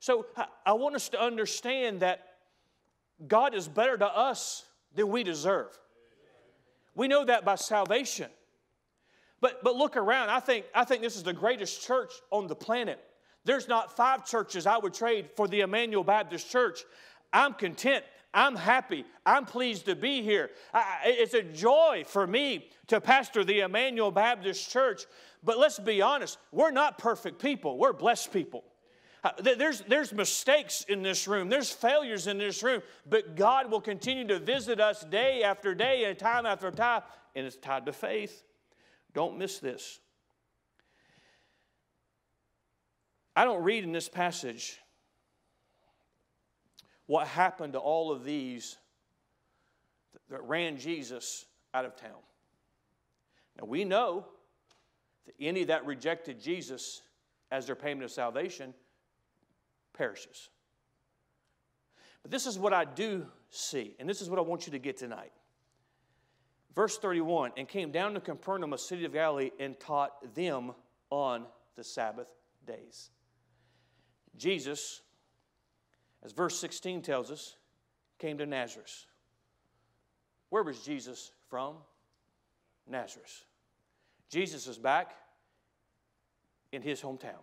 So 0.00 0.26
I 0.64 0.72
want 0.72 0.94
us 0.94 1.08
to 1.10 1.20
understand 1.20 2.00
that 2.00 2.35
God 3.26 3.54
is 3.54 3.68
better 3.68 3.96
to 3.96 4.06
us 4.06 4.64
than 4.94 5.08
we 5.08 5.22
deserve. 5.22 5.76
We 6.94 7.08
know 7.08 7.24
that 7.24 7.44
by 7.44 7.54
salvation. 7.54 8.30
But, 9.40 9.62
but 9.62 9.76
look 9.76 9.96
around. 9.96 10.30
I 10.30 10.40
think, 10.40 10.64
I 10.74 10.84
think 10.84 11.02
this 11.02 11.16
is 11.16 11.22
the 11.22 11.32
greatest 11.32 11.86
church 11.86 12.12
on 12.30 12.46
the 12.46 12.56
planet. 12.56 12.98
There's 13.44 13.68
not 13.68 13.96
five 13.96 14.26
churches 14.26 14.66
I 14.66 14.78
would 14.78 14.94
trade 14.94 15.30
for 15.36 15.46
the 15.46 15.60
Emmanuel 15.60 16.04
Baptist 16.04 16.50
Church. 16.50 16.80
I'm 17.32 17.52
content. 17.54 18.04
I'm 18.34 18.56
happy. 18.56 19.04
I'm 19.24 19.44
pleased 19.44 19.86
to 19.86 19.94
be 19.94 20.22
here. 20.22 20.50
I, 20.74 20.98
it's 21.04 21.34
a 21.34 21.42
joy 21.42 22.04
for 22.06 22.26
me 22.26 22.68
to 22.88 23.00
pastor 23.00 23.44
the 23.44 23.60
Emmanuel 23.60 24.10
Baptist 24.10 24.70
Church. 24.70 25.04
But 25.42 25.58
let's 25.58 25.78
be 25.78 26.02
honest, 26.02 26.38
we're 26.50 26.70
not 26.70 26.98
perfect 26.98 27.40
people, 27.40 27.78
we're 27.78 27.92
blessed 27.92 28.32
people. 28.32 28.64
There's, 29.42 29.80
there's 29.82 30.12
mistakes 30.12 30.84
in 30.88 31.02
this 31.02 31.26
room, 31.26 31.48
there's 31.48 31.70
failures 31.70 32.26
in 32.26 32.38
this 32.38 32.62
room, 32.62 32.82
but 33.08 33.34
God 33.34 33.70
will 33.70 33.80
continue 33.80 34.26
to 34.28 34.38
visit 34.38 34.78
us 34.78 35.04
day 35.04 35.42
after 35.42 35.74
day 35.74 36.04
and 36.04 36.18
time 36.18 36.46
after 36.46 36.70
time, 36.70 37.02
and 37.34 37.46
it's 37.46 37.56
tied 37.56 37.86
to 37.86 37.92
faith. 37.92 38.44
Don't 39.14 39.38
miss 39.38 39.58
this. 39.58 39.98
I 43.34 43.44
don't 43.44 43.62
read 43.62 43.84
in 43.84 43.92
this 43.92 44.08
passage 44.08 44.78
what 47.06 47.26
happened 47.26 47.74
to 47.74 47.78
all 47.78 48.12
of 48.12 48.24
these 48.24 48.76
that 50.30 50.42
ran 50.42 50.76
Jesus 50.76 51.44
out 51.74 51.84
of 51.84 51.96
town. 51.96 52.18
Now 53.58 53.66
we 53.66 53.84
know 53.84 54.26
that 55.26 55.34
any 55.40 55.64
that 55.64 55.86
rejected 55.86 56.40
Jesus 56.40 57.02
as 57.50 57.66
their 57.66 57.76
payment 57.76 58.04
of 58.04 58.10
salvation 58.10 58.74
perishes. 59.96 60.48
But 62.22 62.30
this 62.30 62.46
is 62.46 62.58
what 62.58 62.72
I 62.72 62.84
do 62.84 63.26
see, 63.50 63.94
and 63.98 64.08
this 64.08 64.20
is 64.20 64.28
what 64.28 64.38
I 64.38 64.42
want 64.42 64.66
you 64.66 64.72
to 64.72 64.78
get 64.78 64.96
tonight. 64.96 65.32
Verse 66.74 66.98
31 66.98 67.52
and 67.56 67.66
came 67.68 67.90
down 67.90 68.14
to 68.14 68.20
Capernaum, 68.20 68.72
a 68.72 68.78
city 68.78 69.04
of 69.04 69.12
Galilee, 69.12 69.50
and 69.58 69.78
taught 69.80 70.34
them 70.34 70.72
on 71.10 71.46
the 71.76 71.84
Sabbath 71.84 72.28
days. 72.66 73.10
Jesus, 74.36 75.02
as 76.22 76.32
verse 76.32 76.58
16 76.58 77.02
tells 77.02 77.30
us, 77.30 77.56
came 78.18 78.38
to 78.38 78.46
Nazareth. 78.46 79.06
Where 80.50 80.62
was 80.62 80.80
Jesus 80.80 81.32
from? 81.48 81.76
Nazareth. 82.88 83.44
Jesus 84.30 84.66
is 84.66 84.78
back 84.78 85.14
in 86.72 86.82
his 86.82 87.00
hometown. 87.00 87.42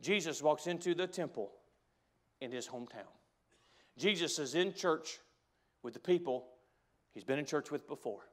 Jesus 0.00 0.42
walks 0.42 0.66
into 0.66 0.94
the 0.94 1.06
temple 1.06 1.50
in 2.40 2.52
his 2.52 2.68
hometown. 2.68 3.10
Jesus 3.96 4.38
is 4.38 4.54
in 4.54 4.72
church 4.72 5.18
with 5.82 5.94
the 5.94 6.00
people 6.00 6.46
he's 7.12 7.24
been 7.24 7.38
in 7.38 7.44
church 7.44 7.70
with 7.70 7.88
before. 7.88 8.28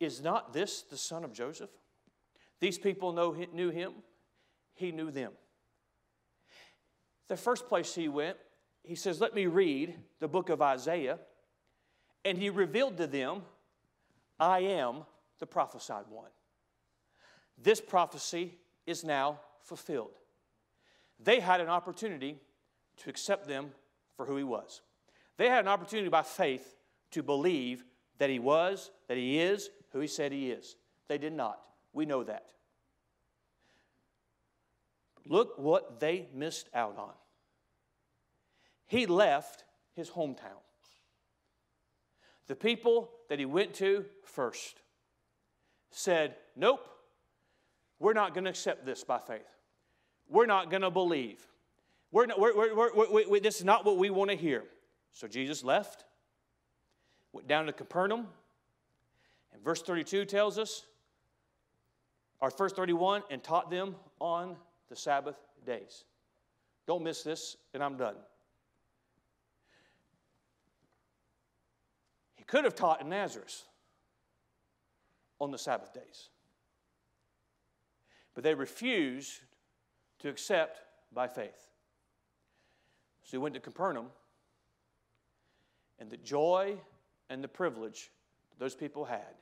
Is 0.00 0.22
not 0.22 0.52
this 0.52 0.82
the 0.82 0.96
son 0.96 1.24
of 1.24 1.32
Joseph? 1.32 1.70
These 2.60 2.78
people 2.78 3.12
know, 3.12 3.34
knew 3.52 3.70
him, 3.70 3.92
he 4.74 4.92
knew 4.92 5.10
them. 5.10 5.32
The 7.28 7.36
first 7.36 7.68
place 7.68 7.94
he 7.94 8.08
went, 8.08 8.36
he 8.82 8.94
says, 8.94 9.20
Let 9.20 9.34
me 9.34 9.46
read 9.46 9.94
the 10.20 10.28
book 10.28 10.50
of 10.50 10.60
Isaiah. 10.60 11.18
And 12.24 12.38
he 12.38 12.50
revealed 12.50 12.96
to 12.98 13.06
them, 13.06 13.42
I 14.38 14.60
am 14.60 15.04
the 15.38 15.46
prophesied 15.46 16.06
one. 16.08 16.30
This 17.56 17.80
prophecy 17.80 18.58
is 18.86 19.04
now 19.04 19.40
fulfilled. 19.64 20.18
They 21.18 21.40
had 21.40 21.60
an 21.60 21.68
opportunity 21.68 22.38
to 22.98 23.10
accept 23.10 23.48
them 23.48 23.70
for 24.16 24.26
who 24.26 24.36
he 24.36 24.44
was. 24.44 24.82
They 25.36 25.48
had 25.48 25.64
an 25.64 25.68
opportunity 25.68 26.08
by 26.08 26.22
faith 26.22 26.76
to 27.12 27.22
believe 27.22 27.84
that 28.18 28.30
he 28.30 28.38
was, 28.38 28.90
that 29.08 29.16
he 29.16 29.38
is 29.38 29.70
who 29.92 30.00
he 30.00 30.06
said 30.06 30.32
he 30.32 30.50
is. 30.50 30.76
They 31.08 31.18
did 31.18 31.32
not. 31.32 31.60
We 31.92 32.06
know 32.06 32.22
that. 32.24 32.46
Look 35.26 35.58
what 35.58 36.00
they 36.00 36.28
missed 36.34 36.68
out 36.74 36.96
on. 36.98 37.12
He 38.86 39.06
left 39.06 39.64
his 39.94 40.10
hometown. 40.10 40.60
The 42.46 42.54
people 42.54 43.10
that 43.28 43.38
he 43.38 43.46
went 43.46 43.74
to 43.74 44.04
first 44.24 44.80
said, 45.90 46.36
Nope, 46.56 46.86
we're 47.98 48.12
not 48.12 48.34
going 48.34 48.44
to 48.44 48.50
accept 48.50 48.84
this 48.84 49.02
by 49.02 49.18
faith. 49.18 49.53
We're 50.34 50.46
not 50.46 50.68
going 50.68 50.82
to 50.82 50.90
believe. 50.90 51.38
We're 52.10 52.26
not, 52.26 52.40
we're, 52.40 52.74
we're, 52.74 53.28
we're, 53.28 53.40
this 53.40 53.60
is 53.60 53.64
not 53.64 53.84
what 53.84 53.98
we 53.98 54.10
want 54.10 54.32
to 54.32 54.36
hear. 54.36 54.64
So 55.12 55.28
Jesus 55.28 55.62
left, 55.62 56.04
went 57.32 57.46
down 57.46 57.66
to 57.66 57.72
Capernaum, 57.72 58.26
and 59.52 59.62
verse 59.62 59.80
32 59.80 60.24
tells 60.24 60.58
us, 60.58 60.86
or 62.40 62.50
verse 62.50 62.72
31, 62.72 63.22
and 63.30 63.44
taught 63.44 63.70
them 63.70 63.94
on 64.18 64.56
the 64.88 64.96
Sabbath 64.96 65.36
days. 65.64 66.02
Don't 66.88 67.04
miss 67.04 67.22
this, 67.22 67.56
and 67.72 67.80
I'm 67.80 67.96
done. 67.96 68.16
He 72.34 72.42
could 72.42 72.64
have 72.64 72.74
taught 72.74 73.00
in 73.00 73.08
Nazareth 73.08 73.62
on 75.38 75.52
the 75.52 75.58
Sabbath 75.58 75.94
days. 75.94 76.28
But 78.34 78.42
they 78.42 78.54
refused 78.54 79.38
to 80.20 80.28
accept 80.28 80.80
by 81.12 81.26
faith. 81.26 81.68
So 83.22 83.30
he 83.32 83.38
went 83.38 83.54
to 83.54 83.60
Capernaum, 83.60 84.06
and 85.98 86.10
the 86.10 86.16
joy 86.16 86.76
and 87.30 87.42
the 87.42 87.48
privilege 87.48 88.10
those 88.58 88.74
people 88.74 89.04
had 89.04 89.34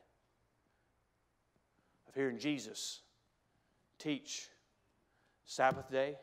of 2.09 2.15
hearing 2.15 2.39
Jesus 2.39 3.01
teach 3.99 4.49
Sabbath 5.45 5.91
day 5.91 6.17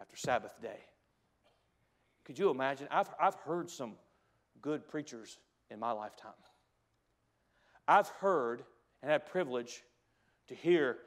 after 0.00 0.16
Sabbath 0.16 0.60
day. 0.62 0.80
Could 2.24 2.38
you 2.38 2.50
imagine? 2.50 2.88
I've, 2.90 3.10
I've 3.20 3.34
heard 3.36 3.70
some 3.70 3.94
good 4.60 4.86
preachers 4.86 5.38
in 5.70 5.78
my 5.78 5.92
lifetime. 5.92 6.32
I've 7.86 8.08
heard 8.08 8.64
and 9.02 9.10
had 9.10 9.26
privilege 9.26 9.82
to 10.48 10.54
hear 10.54 10.98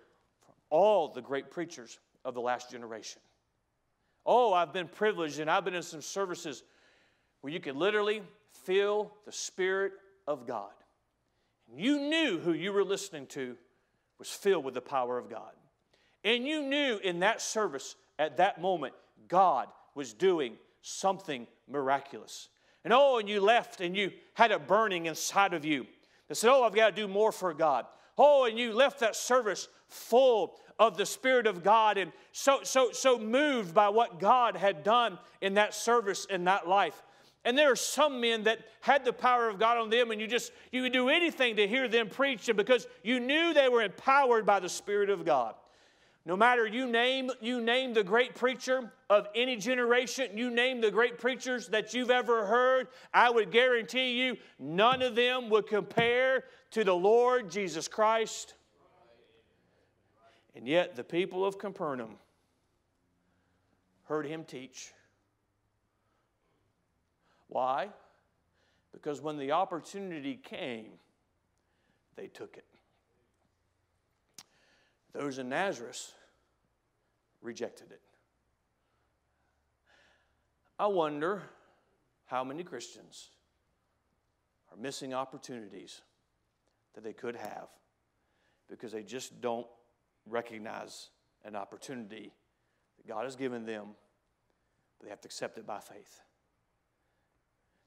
from 0.46 0.56
all 0.70 1.10
the 1.10 1.22
great 1.22 1.52
preachers 1.52 2.00
of 2.24 2.34
the 2.34 2.42
last 2.42 2.72
generation. 2.72 3.22
Oh, 4.26 4.54
I've 4.54 4.74
been 4.74 4.88
privileged 4.88 5.40
and 5.40 5.50
I've 5.50 5.66
been 5.66 5.74
in 5.74 5.82
some 5.82 6.02
services 6.02 6.64
where 7.42 7.52
you 7.52 7.60
could 7.60 7.76
literally 7.76 8.22
feel 8.52 9.12
the 9.26 9.32
Spirit 9.32 9.94
of 10.28 10.46
God. 10.46 10.72
And 11.70 11.80
you 11.80 12.00
knew 12.00 12.40
who 12.40 12.54
you 12.54 12.72
were 12.72 12.84
listening 12.84 13.26
to 13.28 13.58
was 14.20 14.30
filled 14.30 14.64
with 14.64 14.76
the 14.76 14.82
power 14.82 15.18
of 15.18 15.30
God. 15.30 15.52
And 16.24 16.46
you 16.46 16.62
knew 16.62 17.00
in 17.04 17.20
that 17.22 17.42
service 17.42 17.96
at 18.20 18.38
that 18.38 18.62
moment, 18.62 18.94
God 19.28 19.68
was 19.96 20.14
doing 20.14 20.58
something 20.82 21.48
miraculous. 21.68 22.50
And 22.84 22.94
oh, 22.94 23.18
and 23.18 23.28
you 23.28 23.42
left 23.42 23.82
and 23.82 23.96
you 23.96 24.12
had 24.34 24.52
a 24.52 24.60
burning 24.60 25.08
inside 25.08 25.54
of 25.54 25.66
you 25.66 25.88
that 26.28 26.36
said, 26.36 26.52
Oh, 26.52 26.64
I've 26.64 26.76
got 26.76 26.96
to 26.96 27.02
do 27.02 27.08
more 27.08 27.32
for 27.32 27.54
God. 27.54 27.86
Oh, 28.18 28.46
and 28.46 28.58
you 28.58 28.74
left 28.74 29.00
that 29.00 29.16
service 29.16 29.68
full 29.88 30.60
of 30.80 30.98
the 30.98 31.06
Spirit 31.06 31.48
of 31.48 31.64
God 31.64 31.98
and 31.98 32.12
so, 32.32 32.60
so, 32.64 32.92
so 32.92 33.20
moved 33.20 33.74
by 33.74 33.90
what 33.90 34.20
God 34.20 34.56
had 34.56 34.84
done 34.84 35.20
in 35.42 35.56
that 35.56 35.74
service, 35.74 36.26
in 36.26 36.46
that 36.46 36.68
life. 36.68 37.02
And 37.44 37.58
there 37.58 37.72
are 37.72 37.76
some 37.76 38.22
men 38.22 38.44
that 38.44 38.60
had 38.82 39.04
the 39.04 39.14
power 39.14 39.50
of 39.50 39.58
God 39.58 39.78
on 39.78 39.90
them, 39.90 40.12
and 40.12 40.22
you 40.22 40.28
just 40.28 40.52
you 40.72 40.84
would 40.84 40.94
do 40.94 41.10
anything 41.10 41.56
to 41.56 41.68
hear 41.68 41.88
them 41.88 42.08
preach, 42.08 42.50
and 42.50 42.58
because 42.58 42.86
you 43.04 43.20
knew 43.20 43.54
they 43.54 43.68
were 43.68 43.82
empowered 43.82 44.46
by 44.46 44.60
the 44.60 44.70
Spirit 44.70 45.10
of 45.10 45.26
God. 45.26 45.56
No 46.24 46.38
matter 46.38 46.68
you 46.68 46.86
name, 46.86 47.32
you 47.42 47.62
name 47.62 47.94
the 47.94 48.04
great 48.04 48.36
preacher 48.36 48.92
of 49.10 49.28
any 49.34 49.56
generation, 49.56 50.38
you 50.38 50.52
name 50.52 50.80
the 50.80 50.92
great 50.92 51.18
preachers 51.18 51.68
that 51.70 51.96
you've 51.96 52.12
ever 52.12 52.46
heard, 52.46 52.90
I 53.12 53.32
would 53.32 53.52
guarantee 53.52 54.22
you 54.22 54.38
none 54.60 55.02
of 55.02 55.16
them 55.16 55.50
would 55.50 55.68
compare 55.68 56.44
to 56.72 56.84
the 56.84 56.94
Lord 56.94 57.50
Jesus 57.50 57.88
Christ. 57.88 58.54
And 60.56 60.68
yet 60.68 60.96
the 60.96 61.04
people 61.04 61.44
of 61.44 61.58
Capernaum 61.58 62.18
heard 64.04 64.28
him 64.28 64.44
teach. 64.44 64.92
Why? 67.48 67.90
Because 68.94 69.22
when 69.22 69.38
the 69.38 69.54
opportunity 69.54 70.36
came, 70.36 70.92
they 72.16 72.28
took 72.28 72.58
it. 72.58 72.66
Those 75.14 75.40
in 75.40 75.50
Nazareth 75.50 76.14
rejected 77.42 77.92
it. 77.92 78.02
I 80.80 80.88
wonder 80.88 81.44
how 82.26 82.44
many 82.44 82.64
Christians 82.64 83.30
are 84.72 84.78
missing 84.78 85.14
opportunities 85.14 86.02
that 86.96 87.04
they 87.04 87.14
could 87.14 87.36
have 87.36 87.68
because 88.70 88.92
they 88.92 89.04
just 89.04 89.42
don't 89.42 89.68
recognize 90.26 91.10
an 91.44 91.56
opportunity 91.56 92.32
that 92.98 93.08
God 93.08 93.26
has 93.26 93.36
given 93.36 93.66
them, 93.66 93.88
but 94.98 95.06
they 95.06 95.10
have 95.10 95.22
to 95.22 95.28
accept 95.28 95.58
it 95.58 95.68
by 95.68 95.80
faith. 95.80 96.22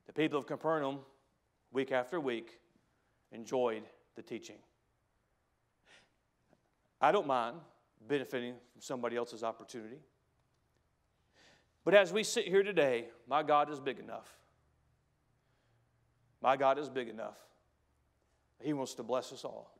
The 0.06 0.12
people 0.12 0.38
of 0.38 0.46
Capernaum, 0.46 0.98
week 1.72 1.90
after 1.90 2.20
week, 2.20 2.60
enjoyed 3.32 3.84
the 4.14 4.22
teaching. 4.22 4.58
I 7.04 7.12
don't 7.12 7.26
mind 7.26 7.56
benefiting 8.08 8.54
from 8.72 8.80
somebody 8.80 9.14
else's 9.14 9.44
opportunity. 9.44 9.98
But 11.84 11.92
as 11.92 12.14
we 12.14 12.22
sit 12.22 12.48
here 12.48 12.62
today, 12.62 13.08
my 13.28 13.42
God 13.42 13.70
is 13.70 13.78
big 13.78 13.98
enough. 13.98 14.26
My 16.40 16.56
God 16.56 16.78
is 16.78 16.88
big 16.88 17.10
enough. 17.10 17.36
He 18.58 18.72
wants 18.72 18.94
to 18.94 19.02
bless 19.02 19.34
us 19.34 19.44
all. 19.44 19.70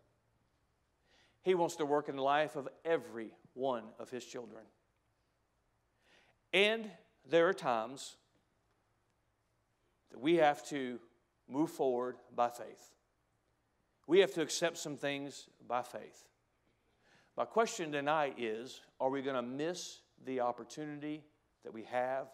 He 1.41 1.55
wants 1.55 1.77
to 1.77 1.87
work 1.87 2.11
in 2.11 2.17
the 2.17 2.23
life 2.23 2.57
of 2.57 2.69
every 2.85 3.31
one 3.55 3.85
of 3.99 4.11
His 4.11 4.27
children. 4.27 4.65
And 6.53 6.91
there 7.27 7.49
are 7.49 7.55
times 7.55 8.17
that 10.11 10.21
we 10.21 10.35
have 10.35 10.63
to 10.69 10.99
move 11.49 11.71
forward 11.71 12.17
by 12.37 12.51
faith. 12.51 12.91
We 14.07 14.19
have 14.19 14.35
to 14.35 14.43
accept 14.43 14.77
some 14.77 14.99
things 14.99 15.49
by 15.67 15.81
faith. 15.81 16.29
My 17.37 17.45
question 17.45 17.91
tonight 17.91 18.37
is 18.39 18.81
are 19.01 19.11
we 19.11 19.23
going 19.23 19.37
to 19.37 19.43
miss 19.43 20.01
the 20.25 20.41
opportunity 20.41 21.23
that 21.65 21.73
we 21.73 21.83
have 21.85 22.29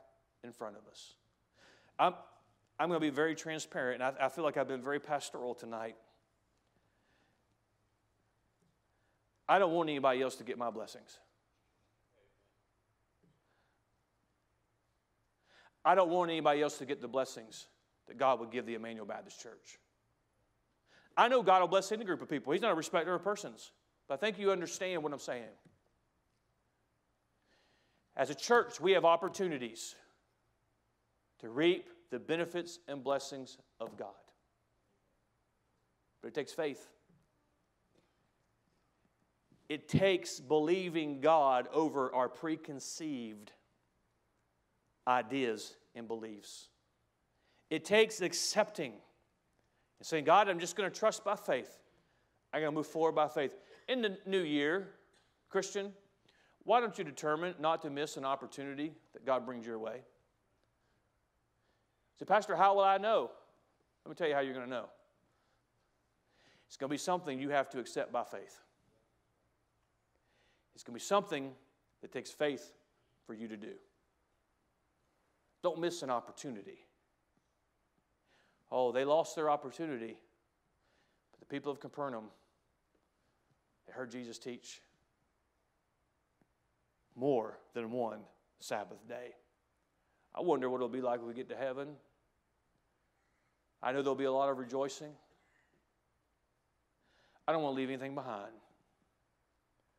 in 0.44 0.52
front 0.52 0.76
of 0.76 0.86
us? 0.90 1.14
I'm, 1.98 2.14
I'm 2.78 2.88
going 2.88 3.00
to 3.00 3.06
be 3.06 3.14
very 3.14 3.34
transparent, 3.34 4.02
and 4.02 4.16
I, 4.18 4.26
I 4.26 4.28
feel 4.28 4.44
like 4.44 4.56
I've 4.56 4.68
been 4.68 4.82
very 4.82 5.00
pastoral 5.00 5.54
tonight. 5.54 5.96
I 9.48 9.58
don't 9.58 9.72
want 9.72 9.88
anybody 9.88 10.22
else 10.22 10.36
to 10.36 10.44
get 10.44 10.58
my 10.58 10.70
blessings. 10.70 11.18
I 15.84 15.94
don't 15.94 16.10
want 16.10 16.30
anybody 16.30 16.60
else 16.62 16.78
to 16.78 16.84
get 16.84 17.00
the 17.00 17.08
blessings 17.08 17.66
that 18.06 18.18
God 18.18 18.38
would 18.40 18.50
give 18.50 18.66
the 18.66 18.74
Emmanuel 18.74 19.06
Baptist 19.06 19.40
Church. 19.40 19.78
I 21.16 21.28
know 21.28 21.42
God 21.42 21.62
will 21.62 21.68
bless 21.68 21.90
any 21.90 22.04
group 22.04 22.22
of 22.22 22.28
people. 22.28 22.52
He's 22.52 22.62
not 22.62 22.70
a 22.70 22.74
respecter 22.74 23.14
of 23.14 23.24
persons. 23.24 23.72
But 24.10 24.14
I 24.14 24.26
think 24.26 24.40
you 24.40 24.50
understand 24.50 25.04
what 25.04 25.12
I'm 25.12 25.20
saying. 25.20 25.44
As 28.16 28.28
a 28.28 28.34
church, 28.34 28.80
we 28.80 28.90
have 28.90 29.04
opportunities 29.04 29.94
to 31.38 31.48
reap 31.48 31.88
the 32.10 32.18
benefits 32.18 32.80
and 32.88 33.04
blessings 33.04 33.56
of 33.78 33.96
God. 33.96 34.08
But 36.20 36.28
it 36.28 36.34
takes 36.34 36.52
faith. 36.52 36.88
It 39.68 39.88
takes 39.88 40.40
believing 40.40 41.20
God 41.20 41.68
over 41.72 42.12
our 42.12 42.28
preconceived 42.28 43.52
ideas 45.06 45.76
and 45.94 46.08
beliefs. 46.08 46.66
It 47.70 47.84
takes 47.84 48.20
accepting 48.22 48.90
and 50.00 50.06
saying, 50.06 50.24
God, 50.24 50.48
I'm 50.48 50.58
just 50.58 50.74
going 50.74 50.90
to 50.90 50.98
trust 50.98 51.24
by 51.24 51.36
faith. 51.36 51.78
I'm 52.52 52.60
going 52.60 52.72
to 52.72 52.76
move 52.76 52.88
forward 52.88 53.14
by 53.14 53.28
faith. 53.28 53.54
In 53.90 54.02
the 54.02 54.16
new 54.24 54.42
year, 54.42 54.86
Christian, 55.48 55.92
why 56.62 56.80
don't 56.80 56.96
you 56.96 57.02
determine 57.02 57.56
not 57.58 57.82
to 57.82 57.90
miss 57.90 58.16
an 58.16 58.24
opportunity 58.24 58.92
that 59.14 59.26
God 59.26 59.44
brings 59.44 59.66
your 59.66 59.80
way? 59.80 60.02
Say, 62.20 62.24
Pastor, 62.24 62.54
how 62.54 62.76
will 62.76 62.84
I 62.84 62.98
know? 62.98 63.32
Let 64.04 64.10
me 64.10 64.14
tell 64.14 64.28
you 64.28 64.34
how 64.34 64.42
you're 64.42 64.54
going 64.54 64.66
to 64.66 64.70
know. 64.70 64.84
It's 66.68 66.76
going 66.76 66.88
to 66.88 66.94
be 66.94 66.98
something 66.98 67.40
you 67.40 67.50
have 67.50 67.68
to 67.70 67.80
accept 67.80 68.12
by 68.12 68.22
faith. 68.22 68.60
It's 70.76 70.84
going 70.84 70.94
to 70.94 71.02
be 71.02 71.04
something 71.04 71.50
that 72.00 72.12
takes 72.12 72.30
faith 72.30 72.72
for 73.26 73.34
you 73.34 73.48
to 73.48 73.56
do. 73.56 73.72
Don't 75.64 75.80
miss 75.80 76.04
an 76.04 76.10
opportunity. 76.10 76.78
Oh, 78.70 78.92
they 78.92 79.04
lost 79.04 79.34
their 79.34 79.50
opportunity. 79.50 80.16
But 81.32 81.40
the 81.40 81.46
people 81.46 81.72
of 81.72 81.80
Capernaum, 81.80 82.26
they 83.90 83.96
heard 83.96 84.10
Jesus 84.10 84.38
teach 84.38 84.80
more 87.16 87.58
than 87.74 87.90
one 87.90 88.20
Sabbath 88.60 89.06
day. 89.08 89.34
I 90.34 90.42
wonder 90.42 90.70
what 90.70 90.76
it'll 90.76 90.88
be 90.88 91.00
like 91.00 91.18
when 91.18 91.28
we 91.28 91.34
get 91.34 91.48
to 91.48 91.56
heaven. 91.56 91.88
I 93.82 93.92
know 93.92 94.02
there'll 94.02 94.14
be 94.14 94.24
a 94.24 94.32
lot 94.32 94.48
of 94.48 94.58
rejoicing. 94.58 95.12
I 97.48 97.52
don't 97.52 97.62
want 97.62 97.74
to 97.74 97.80
leave 97.80 97.88
anything 97.88 98.14
behind. 98.14 98.52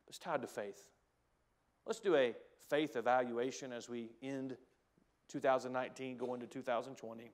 It's 0.08 0.20
tied 0.20 0.42
to 0.42 0.48
faith. 0.48 0.86
Let's 1.86 2.00
do 2.00 2.16
a 2.16 2.34
faith 2.70 2.96
evaluation 2.96 3.74
as 3.74 3.90
we 3.90 4.12
end 4.24 4.56
2019, 5.28 6.18
go 6.18 6.34
into 6.34 6.46
2020. 6.48 7.32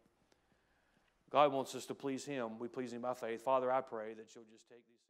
God 1.29 1.51
wants 1.51 1.75
us 1.75 1.85
to 1.85 1.93
please 1.93 2.25
Him. 2.25 2.57
We 2.57 2.67
please 2.67 2.93
Him 2.93 3.01
by 3.01 3.13
faith. 3.13 3.43
Father, 3.43 3.71
I 3.71 3.81
pray 3.81 4.13
that 4.13 4.33
you'll 4.33 4.45
just 4.45 4.67
take 4.69 4.87
these. 4.87 5.06